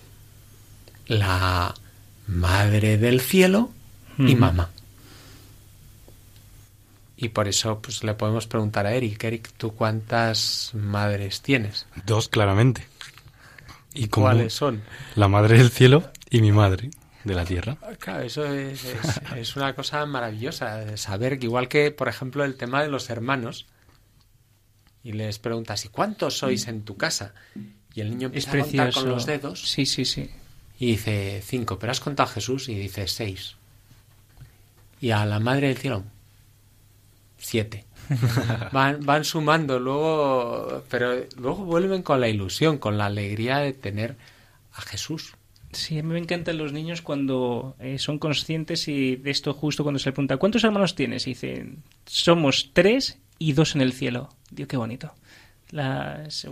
[1.06, 1.74] La
[2.26, 3.70] madre del cielo
[4.18, 4.70] y mamá.
[7.16, 11.86] Y por eso pues le podemos preguntar a Eric, Eric, ¿tú cuántas madres tienes?
[12.04, 12.86] Dos, claramente.
[13.94, 14.26] ¿Y cómo?
[14.26, 14.82] ¿Cuáles son?
[15.16, 16.90] La madre del cielo y mi madre
[17.24, 17.76] de la tierra.
[17.98, 22.44] Claro, eso es, es, es una cosa maravillosa, de saber que igual que, por ejemplo,
[22.44, 23.66] el tema de los hermanos,
[25.04, 27.34] y les preguntas, ¿y cuántos sois en tu casa?
[27.94, 30.30] Y el niño Es empieza a contar con los dedos Sí, sí, sí.
[30.78, 33.56] y dice cinco, pero has contado a Jesús y dice seis.
[35.00, 36.04] Y a la Madre del Cielo,
[37.36, 37.84] siete.
[38.72, 44.16] van, van sumando luego, pero luego vuelven con la ilusión, con la alegría de tener
[44.72, 45.34] a Jesús.
[45.72, 49.82] Sí, a mí me encantan los niños cuando eh, son conscientes y de esto justo
[49.82, 51.26] cuando se le pregunta ¿cuántos hermanos tienes?
[51.26, 54.28] Y dicen, somos tres y dos en el cielo.
[54.50, 55.14] Dios, qué bonito.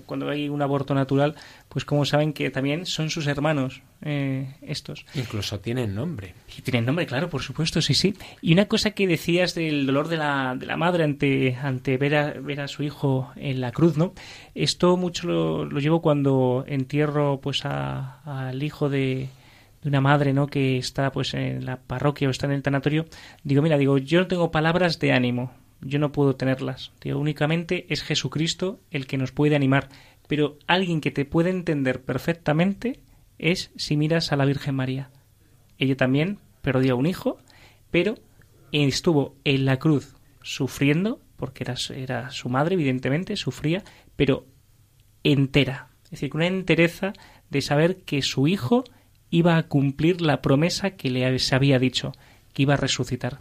[0.06, 1.34] Cuando hay un aborto natural,
[1.68, 5.04] pues como saben que también son sus hermanos eh, estos.
[5.14, 6.34] Incluso tienen nombre.
[6.56, 8.14] Y tienen nombre, claro, por supuesto, sí, sí.
[8.40, 12.14] Y una cosa que decías del dolor de la, de la madre ante, ante ver,
[12.16, 14.14] a, ver a su hijo en la cruz, ¿no?
[14.54, 19.28] Esto mucho lo, lo llevo cuando entierro pues a- al hijo de,
[19.82, 20.46] de una madre, ¿no?
[20.46, 23.04] Que está pues en la parroquia o está en el tanatorio.
[23.44, 25.52] Digo, mira, digo, yo no tengo palabras de ánimo.
[25.82, 26.92] Yo no puedo tenerlas.
[27.02, 29.88] Digo, únicamente es Jesucristo el que nos puede animar.
[30.28, 33.00] Pero alguien que te puede entender perfectamente
[33.38, 35.10] es si miras a la Virgen María.
[35.78, 37.38] Ella también perdió un hijo,
[37.90, 38.14] pero
[38.70, 43.82] estuvo en la cruz sufriendo, porque era, era su madre, evidentemente, sufría,
[44.16, 44.46] pero
[45.24, 45.88] entera.
[46.04, 47.12] Es decir, una entereza
[47.48, 48.84] de saber que su hijo
[49.30, 52.12] iba a cumplir la promesa que le se había dicho,
[52.52, 53.38] que iba a resucitar.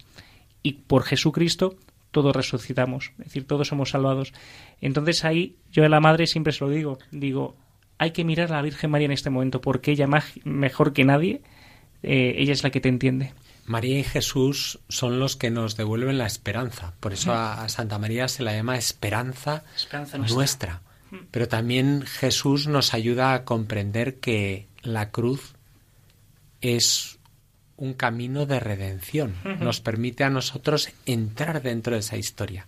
[0.61, 1.77] Y por Jesucristo
[2.11, 4.33] todos resucitamos, es decir, todos somos salvados.
[4.81, 7.55] Entonces ahí yo a la madre siempre se lo digo, digo,
[7.97, 11.03] hay que mirar a la Virgen María en este momento, porque ella más, mejor que
[11.05, 11.41] nadie,
[12.01, 13.33] eh, ella es la que te entiende.
[13.65, 16.93] María y Jesús son los que nos devuelven la esperanza.
[16.99, 20.35] Por eso a, a Santa María se la llama esperanza, Esperanza nuestra.
[20.35, 20.81] nuestra.
[21.31, 25.53] Pero también Jesús nos ayuda a comprender que la cruz
[26.61, 27.18] es
[27.79, 29.33] un camino de redención.
[29.59, 32.67] Nos permite a nosotros entrar dentro de esa historia.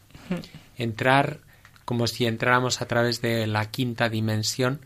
[0.78, 1.40] Entrar
[1.84, 4.80] como si entráramos a través de la quinta dimensión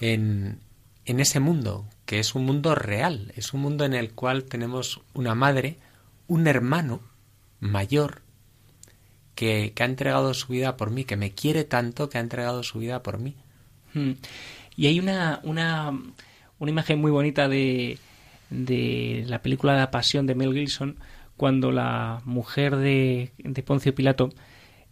[0.00, 0.58] en,
[1.06, 5.00] en ese mundo, que es un mundo real, es un mundo en el cual tenemos
[5.14, 5.76] una madre,
[6.26, 7.00] un hermano
[7.60, 8.22] mayor,
[9.36, 12.64] que, que ha entregado su vida por mí, que me quiere tanto que ha entregado
[12.64, 13.36] su vida por mí.
[13.94, 14.12] Mm.
[14.76, 15.96] Y hay una, una,
[16.58, 17.98] una imagen muy bonita de,
[18.52, 20.96] de la película La Pasión de Mel Gibson,
[21.36, 24.30] cuando la mujer de, de Poncio Pilato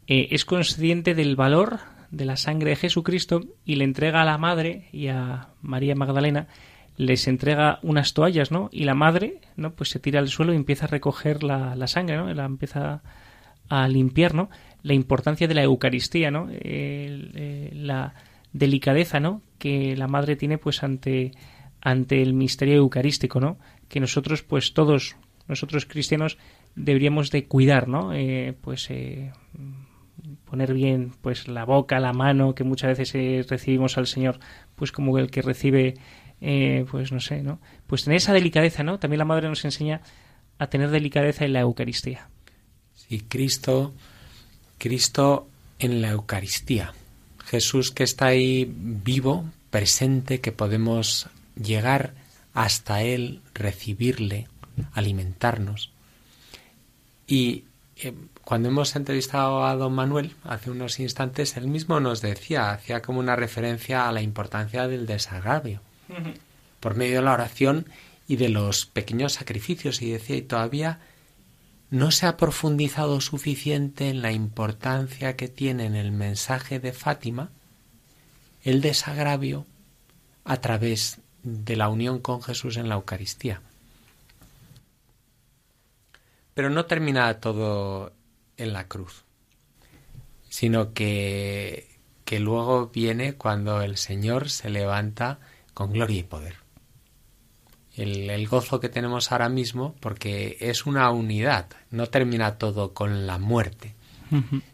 [0.07, 1.79] eh, es consciente del valor
[2.11, 6.49] de la sangre de Jesucristo y le entrega a la madre y a María Magdalena
[6.97, 8.69] les entrega unas toallas, ¿no?
[8.73, 9.73] Y la madre, ¿no?
[9.73, 12.33] Pues se tira al suelo y empieza a recoger la, la sangre, ¿no?
[12.35, 13.03] La empieza
[13.71, 14.51] a limpiar, ¿no?
[14.83, 16.49] La importancia de la Eucaristía, ¿no?
[16.51, 18.15] Eh, la
[18.53, 19.41] delicadeza, ¿no?
[19.59, 21.33] Que la madre tiene, pues, ante,
[21.81, 23.59] ante el misterio eucarístico, ¿no?
[23.89, 25.17] Que nosotros, pues, todos,
[25.49, 26.39] nosotros cristianos,
[26.75, 28.13] deberíamos de cuidar, ¿no?
[28.15, 29.33] Eh, pues, eh,
[30.45, 34.39] poner bien, pues, la boca, la mano, que muchas veces eh, recibimos al Señor,
[34.77, 35.95] pues, como el que recibe,
[36.91, 37.61] pues, no sé, ¿no?
[37.87, 38.99] Pues tener esa delicadeza, ¿no?
[38.99, 40.01] También la madre nos enseña
[40.59, 42.29] a tener delicadeza en la Eucaristía.
[42.95, 43.95] Sí, Cristo,
[44.79, 46.95] Cristo en la Eucaristía.
[47.45, 51.29] Jesús que está ahí vivo, presente, que podemos
[51.63, 52.15] llegar
[52.55, 54.49] hasta Él, recibirle,
[54.93, 55.93] alimentarnos.
[57.27, 57.65] Y
[57.97, 63.03] eh, cuando hemos entrevistado a don Manuel hace unos instantes, él mismo nos decía, hacía
[63.03, 65.81] como una referencia a la importancia del desagravio
[66.81, 67.87] por medio de la oración
[68.27, 70.03] y de los pequeños sacrificios.
[70.03, 70.99] Y decía, y todavía
[71.91, 77.51] no se ha profundizado suficiente en la importancia que tiene en el mensaje de Fátima
[78.63, 79.67] el desagravio
[80.45, 83.63] a través de la unión con Jesús en la Eucaristía.
[86.55, 88.13] Pero no termina todo
[88.57, 89.25] en la cruz,
[90.49, 91.89] sino que,
[92.25, 95.39] que luego viene cuando el Señor se levanta
[95.73, 96.57] con gloria y poder.
[97.97, 103.27] El, el gozo que tenemos ahora mismo, porque es una unidad, no termina todo con
[103.27, 103.95] la muerte,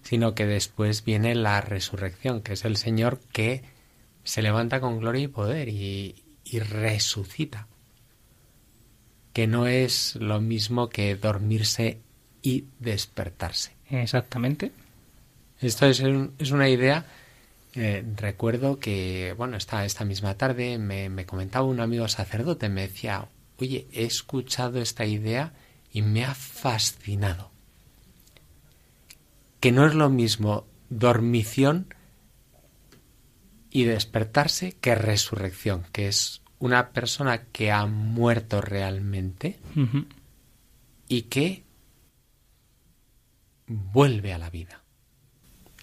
[0.03, 3.63] sino que después viene la resurrección, que es el Señor que
[4.23, 7.67] se levanta con gloria y poder y, y resucita,
[9.33, 12.01] que no es lo mismo que dormirse
[12.43, 13.73] y despertarse.
[13.91, 14.73] Exactamente.
[15.61, 17.05] Esto es, un- es una idea.
[17.79, 22.83] eh, recuerdo que, bueno, esta, esta misma tarde me, me comentaba un amigo sacerdote, me
[22.83, 23.29] decía,
[23.59, 25.53] oye, he escuchado esta idea
[25.93, 27.51] y me ha fascinado.
[29.61, 31.93] Que no es lo mismo dormición
[33.77, 39.61] y despertarse que resurrección, que es una persona que ha muerto realmente
[41.09, 41.63] y que
[43.67, 44.83] vuelve a la vida.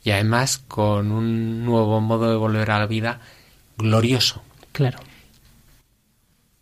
[0.04, 3.22] y además con un nuevo modo de volver a la vida
[3.78, 4.42] glorioso.
[4.72, 4.98] Claro.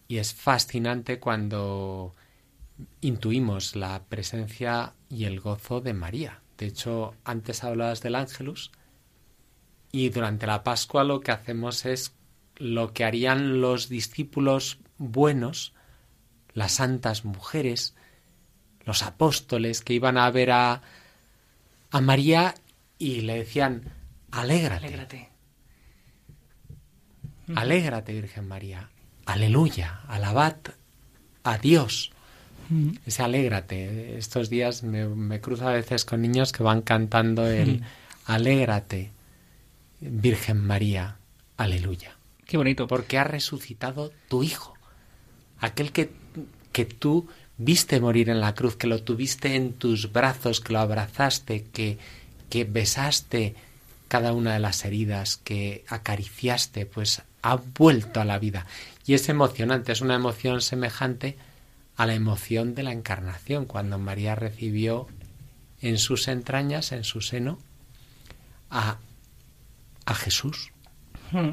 [0.09, 2.13] Y es fascinante cuando
[2.99, 6.41] intuimos la presencia y el gozo de María.
[6.57, 8.73] De hecho, antes hablabas del ángelus
[9.91, 12.13] y durante la Pascua lo que hacemos es
[12.57, 15.73] lo que harían los discípulos buenos,
[16.53, 17.95] las santas mujeres,
[18.85, 20.81] los apóstoles que iban a ver a,
[21.91, 22.55] a María
[22.97, 23.83] y le decían,
[24.31, 25.29] alégrate, Alégrate.
[27.55, 28.89] alégrate Virgen María,
[29.25, 30.57] aleluya, alabad
[31.43, 32.11] a Dios.
[33.05, 34.17] Ese alégrate.
[34.17, 37.83] Estos días me, me cruzo a veces con niños que van cantando el
[38.25, 39.11] alégrate,
[40.01, 41.17] Virgen María,
[41.57, 42.15] aleluya.
[42.45, 42.87] Qué bonito.
[42.87, 44.73] Porque ha resucitado tu Hijo.
[45.59, 46.11] Aquel que,
[46.71, 47.27] que tú
[47.57, 51.99] viste morir en la cruz, que lo tuviste en tus brazos, que lo abrazaste, que,
[52.49, 53.55] que besaste
[54.07, 58.65] cada una de las heridas, que acariciaste, pues ha vuelto a la vida.
[59.05, 61.37] Y es emocionante, es una emoción semejante
[61.95, 65.07] a la emoción de la encarnación, cuando María recibió
[65.81, 67.59] en sus entrañas, en su seno,
[68.69, 68.97] a,
[70.05, 70.71] a Jesús.
[71.31, 71.51] Hmm.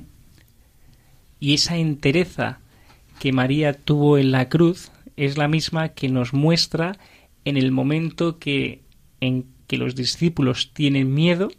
[1.41, 2.61] Y esa entereza
[3.19, 6.99] que María tuvo en la cruz es la misma que nos muestra
[7.45, 8.83] en el momento que
[9.21, 11.51] en que los discípulos tienen miedo,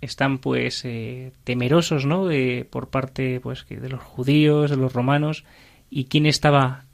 [0.00, 2.26] están pues eh, temerosos, ¿no?
[2.26, 5.44] De, por parte pues de los judíos, de los romanos
[5.90, 6.84] y quién estaba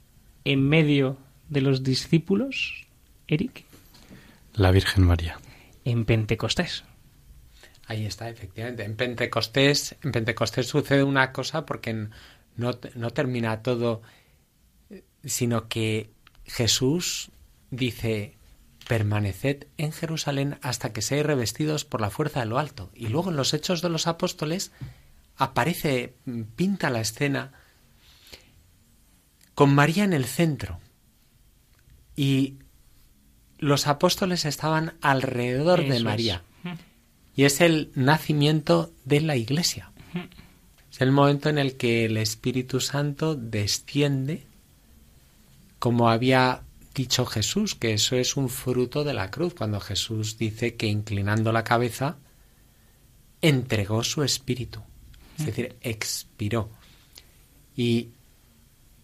[0.43, 1.17] en medio
[1.49, 2.85] de los discípulos,
[3.27, 3.65] Eric,
[4.53, 5.39] La Virgen María.
[5.83, 6.83] en Pentecostés.
[7.87, 8.83] Ahí está, efectivamente.
[8.83, 12.09] En Pentecostés, en Pentecostés sucede una cosa porque
[12.55, 14.01] no, no termina todo,
[15.23, 16.09] sino que
[16.45, 17.31] Jesús
[17.69, 18.35] dice,
[18.87, 22.91] permaneced en Jerusalén hasta que seáis revestidos por la fuerza de lo alto.
[22.93, 24.71] Y luego en los Hechos de los Apóstoles
[25.37, 26.15] aparece,
[26.55, 27.53] pinta la escena
[29.53, 30.79] con María en el centro.
[32.15, 32.59] Y
[33.57, 36.43] los apóstoles estaban alrededor de es.
[37.35, 39.91] Y es el nacimiento de la iglesia.
[40.91, 44.45] Es el momento en el que el Espíritu Santo desciende,
[45.79, 46.61] como había
[46.93, 51.51] dicho Jesús, que eso es un fruto de la cruz, cuando Jesús dice que inclinando
[51.51, 52.17] la cabeza,
[53.41, 54.81] entregó su espíritu,
[55.37, 56.69] es decir, expiró.
[57.75, 58.09] Y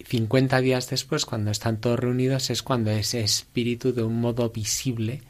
[0.05, 5.21] 50 días después, cuando están todos reunidos, es cuando ese espíritu de un modo visible,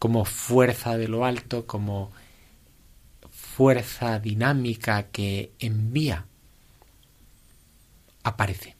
[0.00, 2.10] como fuerza de lo alto, como
[3.30, 6.24] fuerza dinámica que envía,
[8.22, 8.76] aparece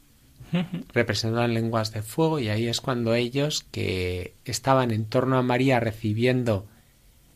[0.95, 5.43] representado en lenguas de fuego y ahí es cuando ellos que estaban en torno a
[5.43, 6.67] María recibiendo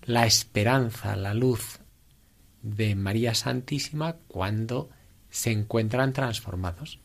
[0.02, 1.80] la esperanza, la luz
[2.62, 4.88] de María Santísima, cuando
[5.28, 6.98] se encuentran transformados.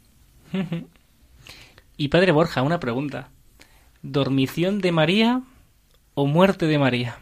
[1.98, 3.32] Y padre Borja, una pregunta.
[4.02, 5.44] ¿Dormición de María
[6.20, 7.18] o muerte de María?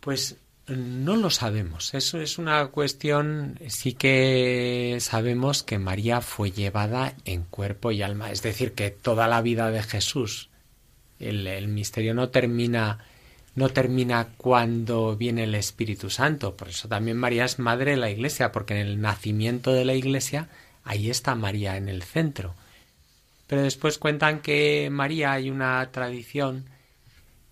[0.00, 1.92] Pues no lo sabemos.
[1.92, 3.58] Eso es una cuestión.
[3.68, 8.30] Sí que sabemos que María fue llevada en cuerpo y alma.
[8.30, 10.48] Es decir, que toda la vida de Jesús,
[11.20, 13.04] el, el misterio no termina,
[13.54, 16.56] no termina cuando viene el Espíritu Santo.
[16.56, 19.92] Por eso también María es madre de la Iglesia, porque en el nacimiento de la
[19.92, 20.48] Iglesia
[20.84, 22.54] ahí está María en el centro.
[23.46, 26.71] Pero después cuentan que María hay una tradición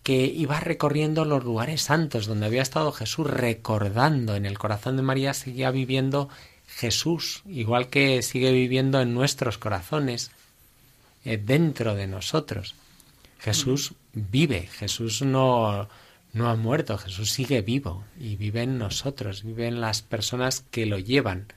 [0.03, 5.03] que iba recorriendo los lugares santos donde había estado Jesús, recordando en el corazón de
[5.03, 6.28] María seguía viviendo
[6.66, 10.30] Jesús, igual que sigue viviendo en nuestros corazones,
[11.24, 12.74] eh, dentro de nosotros.
[13.38, 15.88] Jesús vive, Jesús no,
[16.32, 20.86] no ha muerto, Jesús sigue vivo y vive en nosotros, vive en las personas que
[20.86, 21.53] lo llevan.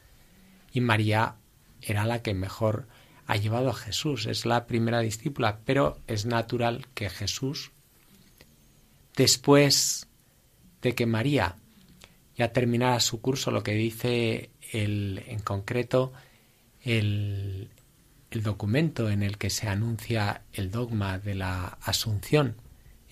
[0.73, 1.35] Y María
[1.81, 2.87] era la que mejor
[3.27, 7.71] ha llevado a Jesús, es la primera discípula, pero es natural que Jesús
[9.15, 10.07] después
[10.81, 11.55] de que María
[12.37, 16.13] ya terminara su curso, lo que dice el, en concreto
[16.81, 17.69] el,
[18.31, 22.55] el documento en el que se anuncia el dogma de la Asunción,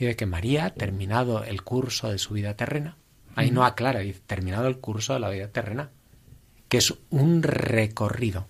[0.01, 2.97] y de que María, terminado el curso de su vida terrena,
[3.35, 5.91] ahí no aclara, dice, terminado el curso de la vida terrena,
[6.69, 8.47] que es un recorrido.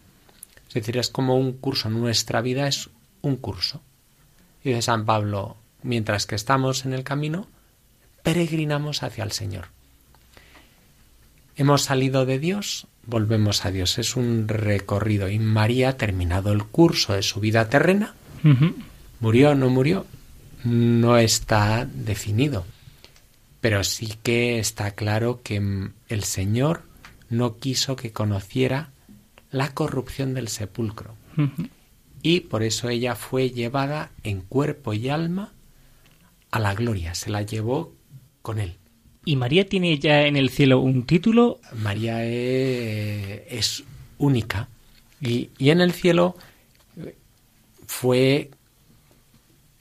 [0.69, 2.89] Es decir, es como un curso, nuestra vida es
[3.21, 3.81] un curso.
[4.63, 7.47] Dice San Pablo, mientras que estamos en el camino,
[8.23, 9.67] peregrinamos hacia el Señor.
[11.55, 13.97] Hemos salido de Dios, volvemos a Dios.
[13.97, 15.29] Es un recorrido.
[15.29, 18.13] Y María, terminado el curso de su vida terrena,
[19.19, 20.05] ¿murió o no murió?
[20.63, 22.65] No está definido.
[23.61, 26.81] pero sí que está claro que el Señor
[27.29, 28.89] no quiso que conociera
[29.51, 31.15] la corrupción del sepulcro.
[32.23, 35.51] Y por eso ella fue llevada en cuerpo y alma
[36.51, 37.93] a la gloria, se la llevó
[38.41, 38.75] con él.
[39.23, 41.59] ¿Y María tiene ya en el cielo un título?
[41.75, 43.83] María eh, es
[44.17, 44.67] única
[45.21, 46.35] y, y en el cielo
[46.97, 47.15] eh,
[47.85, 48.49] fue,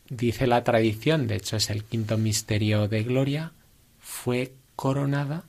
[0.08, 3.52] dice la tradición, de hecho es el quinto misterio de gloria,
[3.98, 5.44] fue coronada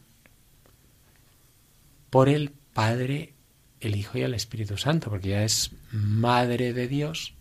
[2.09, 3.33] por el Padre,
[3.81, 7.33] el Hijo y el Espíritu Santo, porque ya es Madre de Dios,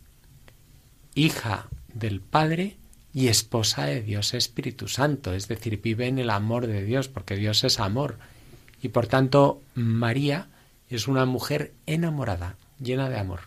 [1.14, 2.76] hija del Padre
[3.12, 7.36] y esposa de Dios Espíritu Santo, es decir, vive en el amor de Dios, porque
[7.36, 8.18] Dios es amor.
[8.82, 10.46] Y por tanto, María
[10.88, 13.40] es una mujer enamorada, llena de amor.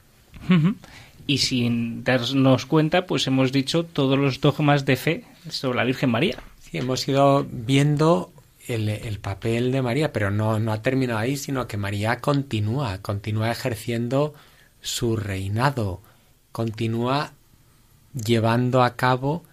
[1.26, 6.10] Y sin darnos cuenta, pues hemos dicho todos los dogmas de fe sobre la Virgen
[6.10, 6.38] María.
[6.62, 8.32] Sí, hemos ido viendo
[8.68, 12.98] el, el papel de María, pero no, no ha terminado ahí, sino que María continúa,
[13.02, 14.34] continúa ejerciendo
[14.82, 16.02] su reinado,
[16.52, 17.32] continúa
[18.14, 19.44] llevando a cabo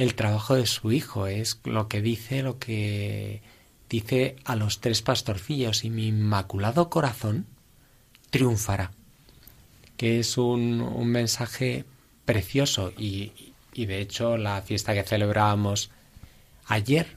[0.00, 1.26] el trabajo de su hijo.
[1.26, 3.42] Es lo que dice, lo que
[3.88, 7.46] dice a los tres pastorcillos, y mi inmaculado corazón
[8.30, 8.92] triunfará.
[9.98, 11.84] Que es un, un mensaje
[12.24, 15.90] precioso y, y de hecho la fiesta que celebrábamos
[16.66, 17.16] ayer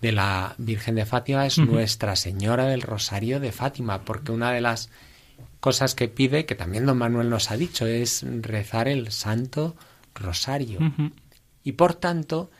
[0.00, 1.58] de la Virgen de Fátima es.
[1.58, 4.90] Nuestra Señora del Rosario de Fátima, porque una de las
[5.58, 9.74] cosas que pide, que también don Manuel nos ha dicho, es rezar el Santo
[10.14, 10.78] Rosario.
[11.62, 12.50] Y por tanto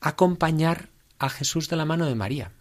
[0.00, 2.52] acompañar a Jesús de la mano de María.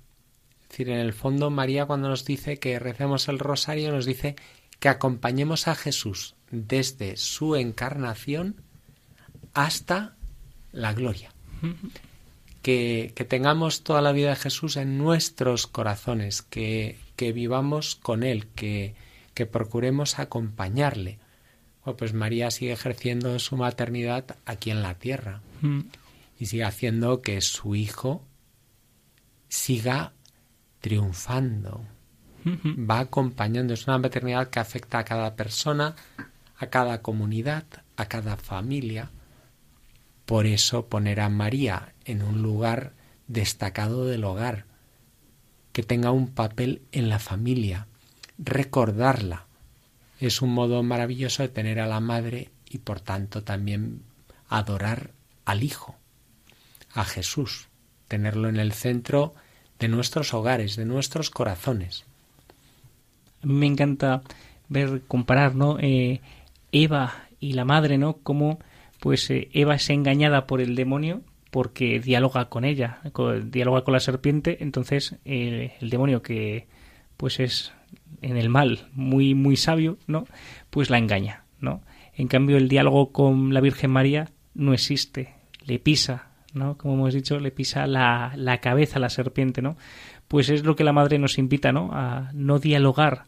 [0.63, 4.35] Es decir, en el fondo María cuando nos dice que recemos el rosario nos dice
[4.79, 8.61] que acompañemos a Jesús desde su encarnación
[9.53, 10.15] hasta
[10.71, 11.31] la gloria.
[12.61, 18.23] Que, que tengamos toda la vida de Jesús en nuestros corazones, que, que vivamos con
[18.23, 18.93] Él, que,
[19.33, 21.17] que procuremos acompañarle.
[21.83, 25.81] Bueno, pues María sigue ejerciendo su maternidad aquí en la tierra Mm.
[26.39, 28.25] y sigue haciendo que su hijo
[29.49, 30.13] siga
[30.81, 31.85] triunfando.
[32.45, 33.73] Va acompañando.
[33.73, 35.95] Es una maternidad que afecta a cada persona,
[36.57, 37.65] a cada comunidad,
[37.97, 39.11] a cada familia.
[40.25, 42.93] Por eso poner a María en un lugar
[43.27, 44.65] destacado del hogar,
[45.73, 47.87] que tenga un papel en la familia,
[48.37, 49.45] recordarla.
[50.19, 54.03] Es un modo maravilloso de tener a la madre y por tanto también
[54.47, 55.11] adorar
[55.47, 55.95] al Hijo,
[56.93, 57.69] a Jesús,
[58.09, 59.33] tenerlo en el centro
[59.79, 62.05] de nuestros hogares, de nuestros corazones.
[63.43, 64.23] Me encanta
[64.67, 65.77] ver, comparar, ¿no?
[65.79, 66.19] Eh,
[66.73, 68.17] Eva y la madre, ¿no?
[68.17, 68.59] Cómo,
[68.99, 72.99] pues, eh, Eva es engañada por el demonio porque dialoga con ella,
[73.45, 76.67] dialoga con la serpiente, entonces el demonio que,
[77.15, 77.71] pues, es
[78.21, 80.25] en el mal muy, muy sabio, ¿no?
[80.69, 81.81] Pues la engaña, ¿no?
[82.15, 85.36] En cambio, el diálogo con la Virgen María no existe,
[85.67, 86.77] le pisa, ¿no?
[86.77, 89.77] Como hemos dicho, le pisa la, la cabeza a la serpiente, ¿no?
[90.27, 91.91] Pues es lo que la madre nos invita, ¿no?
[91.93, 93.25] A no dialogar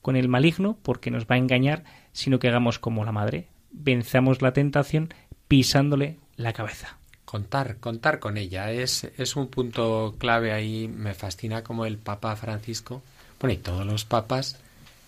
[0.00, 4.42] con el maligno porque nos va a engañar, sino que hagamos como la madre, venzamos
[4.42, 5.14] la tentación
[5.48, 6.96] pisándole la cabeza.
[7.24, 10.88] Contar, contar con ella es, es un punto clave ahí.
[10.88, 13.02] Me fascina como el Papa Francisco,
[13.40, 14.58] bueno, y todos los papas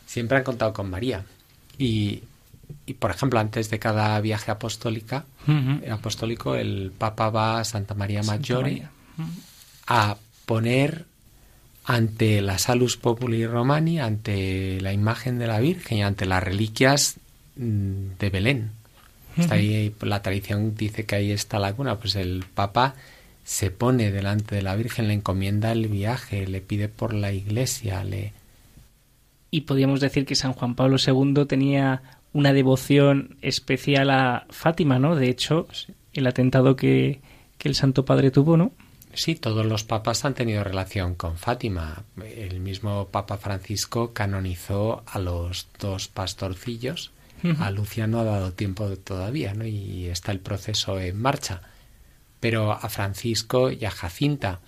[0.06, 1.24] siempre han contado con María.
[1.76, 2.22] Y,
[2.86, 5.92] y por ejemplo, antes de cada viaje apostólica, Ujú.
[5.92, 8.88] apostólico, el Papa va a Santa María Santa Maggiore
[9.86, 11.06] a poner
[11.84, 17.16] ante la Salus Populi Romani, ante la imagen de la Virgen y ante las reliquias
[17.56, 18.70] mm, de Belén.
[19.36, 22.94] Está ahí, la tradición dice que ahí está la cuna, pues el Papa
[23.42, 28.04] se pone delante de la Virgen, le encomienda el viaje, le pide por la iglesia,
[28.04, 28.32] le...
[29.50, 32.02] Y podríamos decir que San Juan Pablo II tenía
[32.34, 35.16] una devoción especial a Fátima, ¿no?
[35.16, 35.66] De hecho,
[36.12, 37.22] el atentado que,
[37.56, 38.72] que el Santo Padre tuvo, ¿no?
[39.14, 42.02] Sí, todos los papas han tenido relación con Fátima.
[42.36, 47.12] El mismo Papa Francisco canonizó a los dos pastorcillos.
[47.58, 49.66] A Lucia no ha dado tiempo todavía, ¿no?
[49.66, 51.60] Y está el proceso en marcha.
[52.40, 54.60] Pero a Francisco y a Jacinta.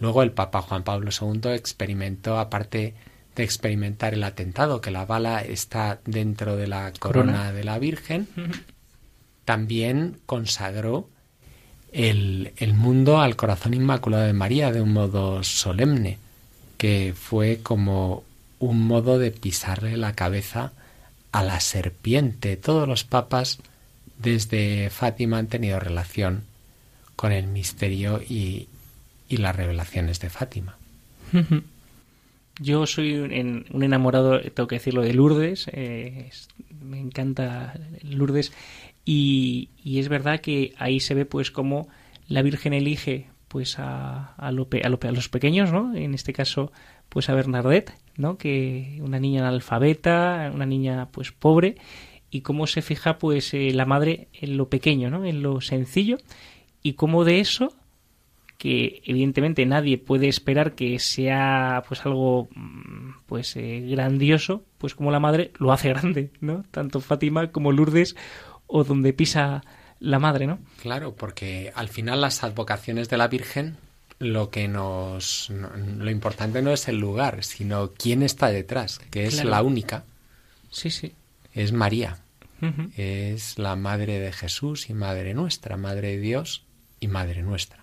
[0.00, 2.94] Luego el Papa Juan Pablo II experimentó, aparte
[3.34, 7.52] de experimentar el atentado, que la bala está dentro de la corona, Corona.
[7.52, 8.28] de la Virgen,
[9.44, 11.08] también consagró
[11.92, 16.18] el, el mundo al corazón inmaculado de María de un modo solemne,
[16.76, 18.24] que fue como
[18.58, 20.72] un modo de pisarle la cabeza
[21.32, 22.56] a la serpiente.
[22.56, 23.58] Todos los papas
[24.18, 26.44] desde Fátima han tenido relación
[27.16, 28.68] con el misterio y,
[29.28, 30.76] y las revelaciones de Fátima.
[32.60, 35.68] Yo soy un, un enamorado, tengo que decirlo, de Lourdes.
[35.72, 36.30] eh,
[36.80, 38.52] me encanta Lourdes.
[39.04, 41.88] Y, es verdad que ahí se ve pues cómo
[42.28, 45.94] la Virgen elige pues a, a, lo a a los pequeños, ¿no?
[45.94, 46.72] En este caso,
[47.08, 48.38] pues a Bernadette, ¿no?
[48.38, 51.76] Que una niña analfabeta, una niña pues pobre,
[52.30, 55.26] y cómo se fija pues eh, la madre en lo pequeño, ¿no?
[55.26, 56.16] En lo sencillo,
[56.82, 57.74] y cómo de eso
[58.62, 65.10] que evidentemente nadie puede esperar que sea pues algo mm, pues eh, grandioso, pues como
[65.10, 66.64] la madre lo hace grande, ¿no?
[66.70, 68.14] Tanto Fátima como Lourdes
[68.68, 69.64] o donde pisa
[69.98, 70.60] la madre, ¿no?
[70.80, 73.78] Claro, porque al final las advocaciones de la Virgen
[74.20, 79.24] lo que nos no- lo importante no es el lugar, sino quién está detrás, que
[79.26, 79.50] es Claro.
[79.50, 80.04] la única,
[80.70, 81.14] Sí, sí.
[81.52, 82.18] es María.
[82.96, 86.62] Es la madre de Jesús y madre nuestra, madre de Dios
[87.00, 87.81] y madre nuestra.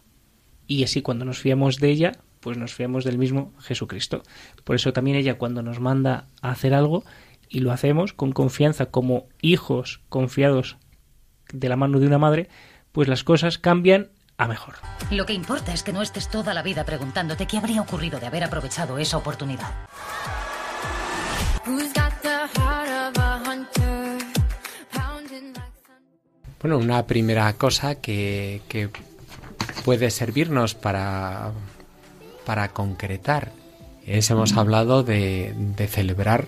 [0.70, 2.11] Y así cuando nos fiamos de ella,
[2.41, 4.22] pues nos fiamos del mismo Jesucristo.
[4.63, 7.03] Por eso también ella cuando nos manda a hacer algo
[7.49, 10.78] y lo hacemos con confianza como hijos confiados
[11.51, 12.49] de la mano de una madre,
[12.91, 14.76] pues las cosas cambian a mejor.
[15.09, 18.28] Lo que importa es que no estés toda la vida preguntándote qué habría ocurrido de
[18.28, 19.72] haber aprovechado esa oportunidad.
[26.61, 28.91] Bueno, una primera cosa que, que
[29.84, 31.51] puede servirnos para,
[32.45, 33.51] para concretar
[34.05, 36.47] es, hemos hablado de, de celebrar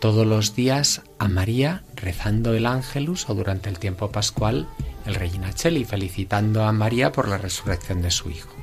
[0.00, 4.68] todos los días a María rezando el ángelus o durante el tiempo pascual
[5.04, 8.54] el Regina Cheli, felicitando a María por la resurrección de su hijo.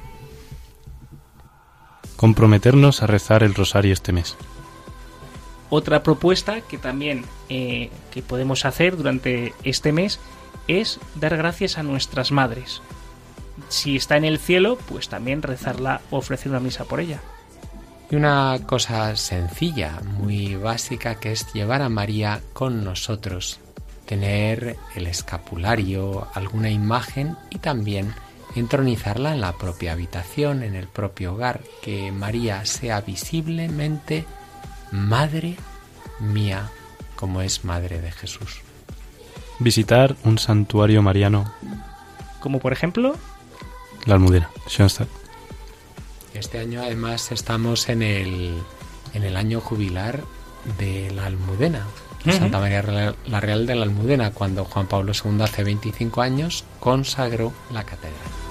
[2.16, 4.38] Comprometernos a rezar el rosario este mes.
[5.70, 10.20] Otra propuesta que también eh, que podemos hacer durante este mes
[10.68, 12.82] es dar gracias a nuestras madres.
[13.70, 17.22] Si está en el cielo, pues también rezarla o ofrecer una misa por ella.
[18.10, 23.60] Y una cosa sencilla, muy básica, que es llevar a María con nosotros,
[24.06, 28.14] tener el escapulario, alguna imagen y también
[28.56, 34.26] entronizarla en la propia habitación, en el propio hogar, que María sea visiblemente
[34.92, 35.58] madre
[36.20, 36.70] mía,
[37.16, 38.62] como es madre de Jesús.
[39.60, 41.52] Visitar un santuario mariano,
[42.40, 43.16] Como por ejemplo,
[44.06, 45.08] la Almudena, Schoenstatt.
[46.34, 48.62] Este año además estamos en el,
[49.14, 50.24] en el año jubilar
[50.78, 51.86] de la Almudena.
[52.26, 57.54] Santa María la Real de la Almudena, cuando Juan Pablo II hace 25 años consagró
[57.72, 58.45] la catedral.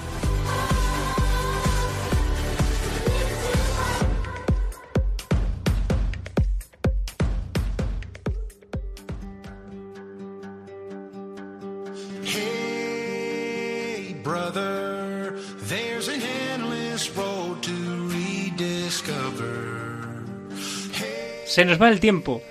[21.55, 22.41] Se nos va el tiempo.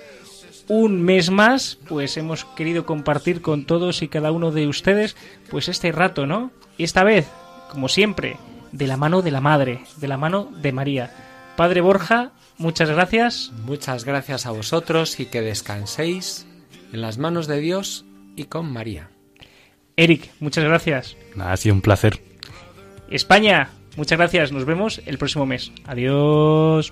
[0.67, 5.15] Un mes más, pues hemos querido compartir con todos y cada uno de ustedes,
[5.51, 6.49] pues este rato, ¿no?
[6.75, 7.27] Y esta vez,
[7.69, 8.37] como siempre,
[8.71, 11.13] de la mano de la Madre, de la mano de María.
[11.55, 13.51] Padre Borja, muchas gracias.
[13.63, 16.47] Muchas gracias a vosotros y que descanséis
[16.91, 19.11] en las manos de Dios y con María.
[19.97, 21.15] Eric, muchas gracias.
[21.39, 22.19] Ha sido un placer.
[23.11, 24.51] España, muchas gracias.
[24.51, 25.71] Nos vemos el próximo mes.
[25.85, 26.91] Adiós.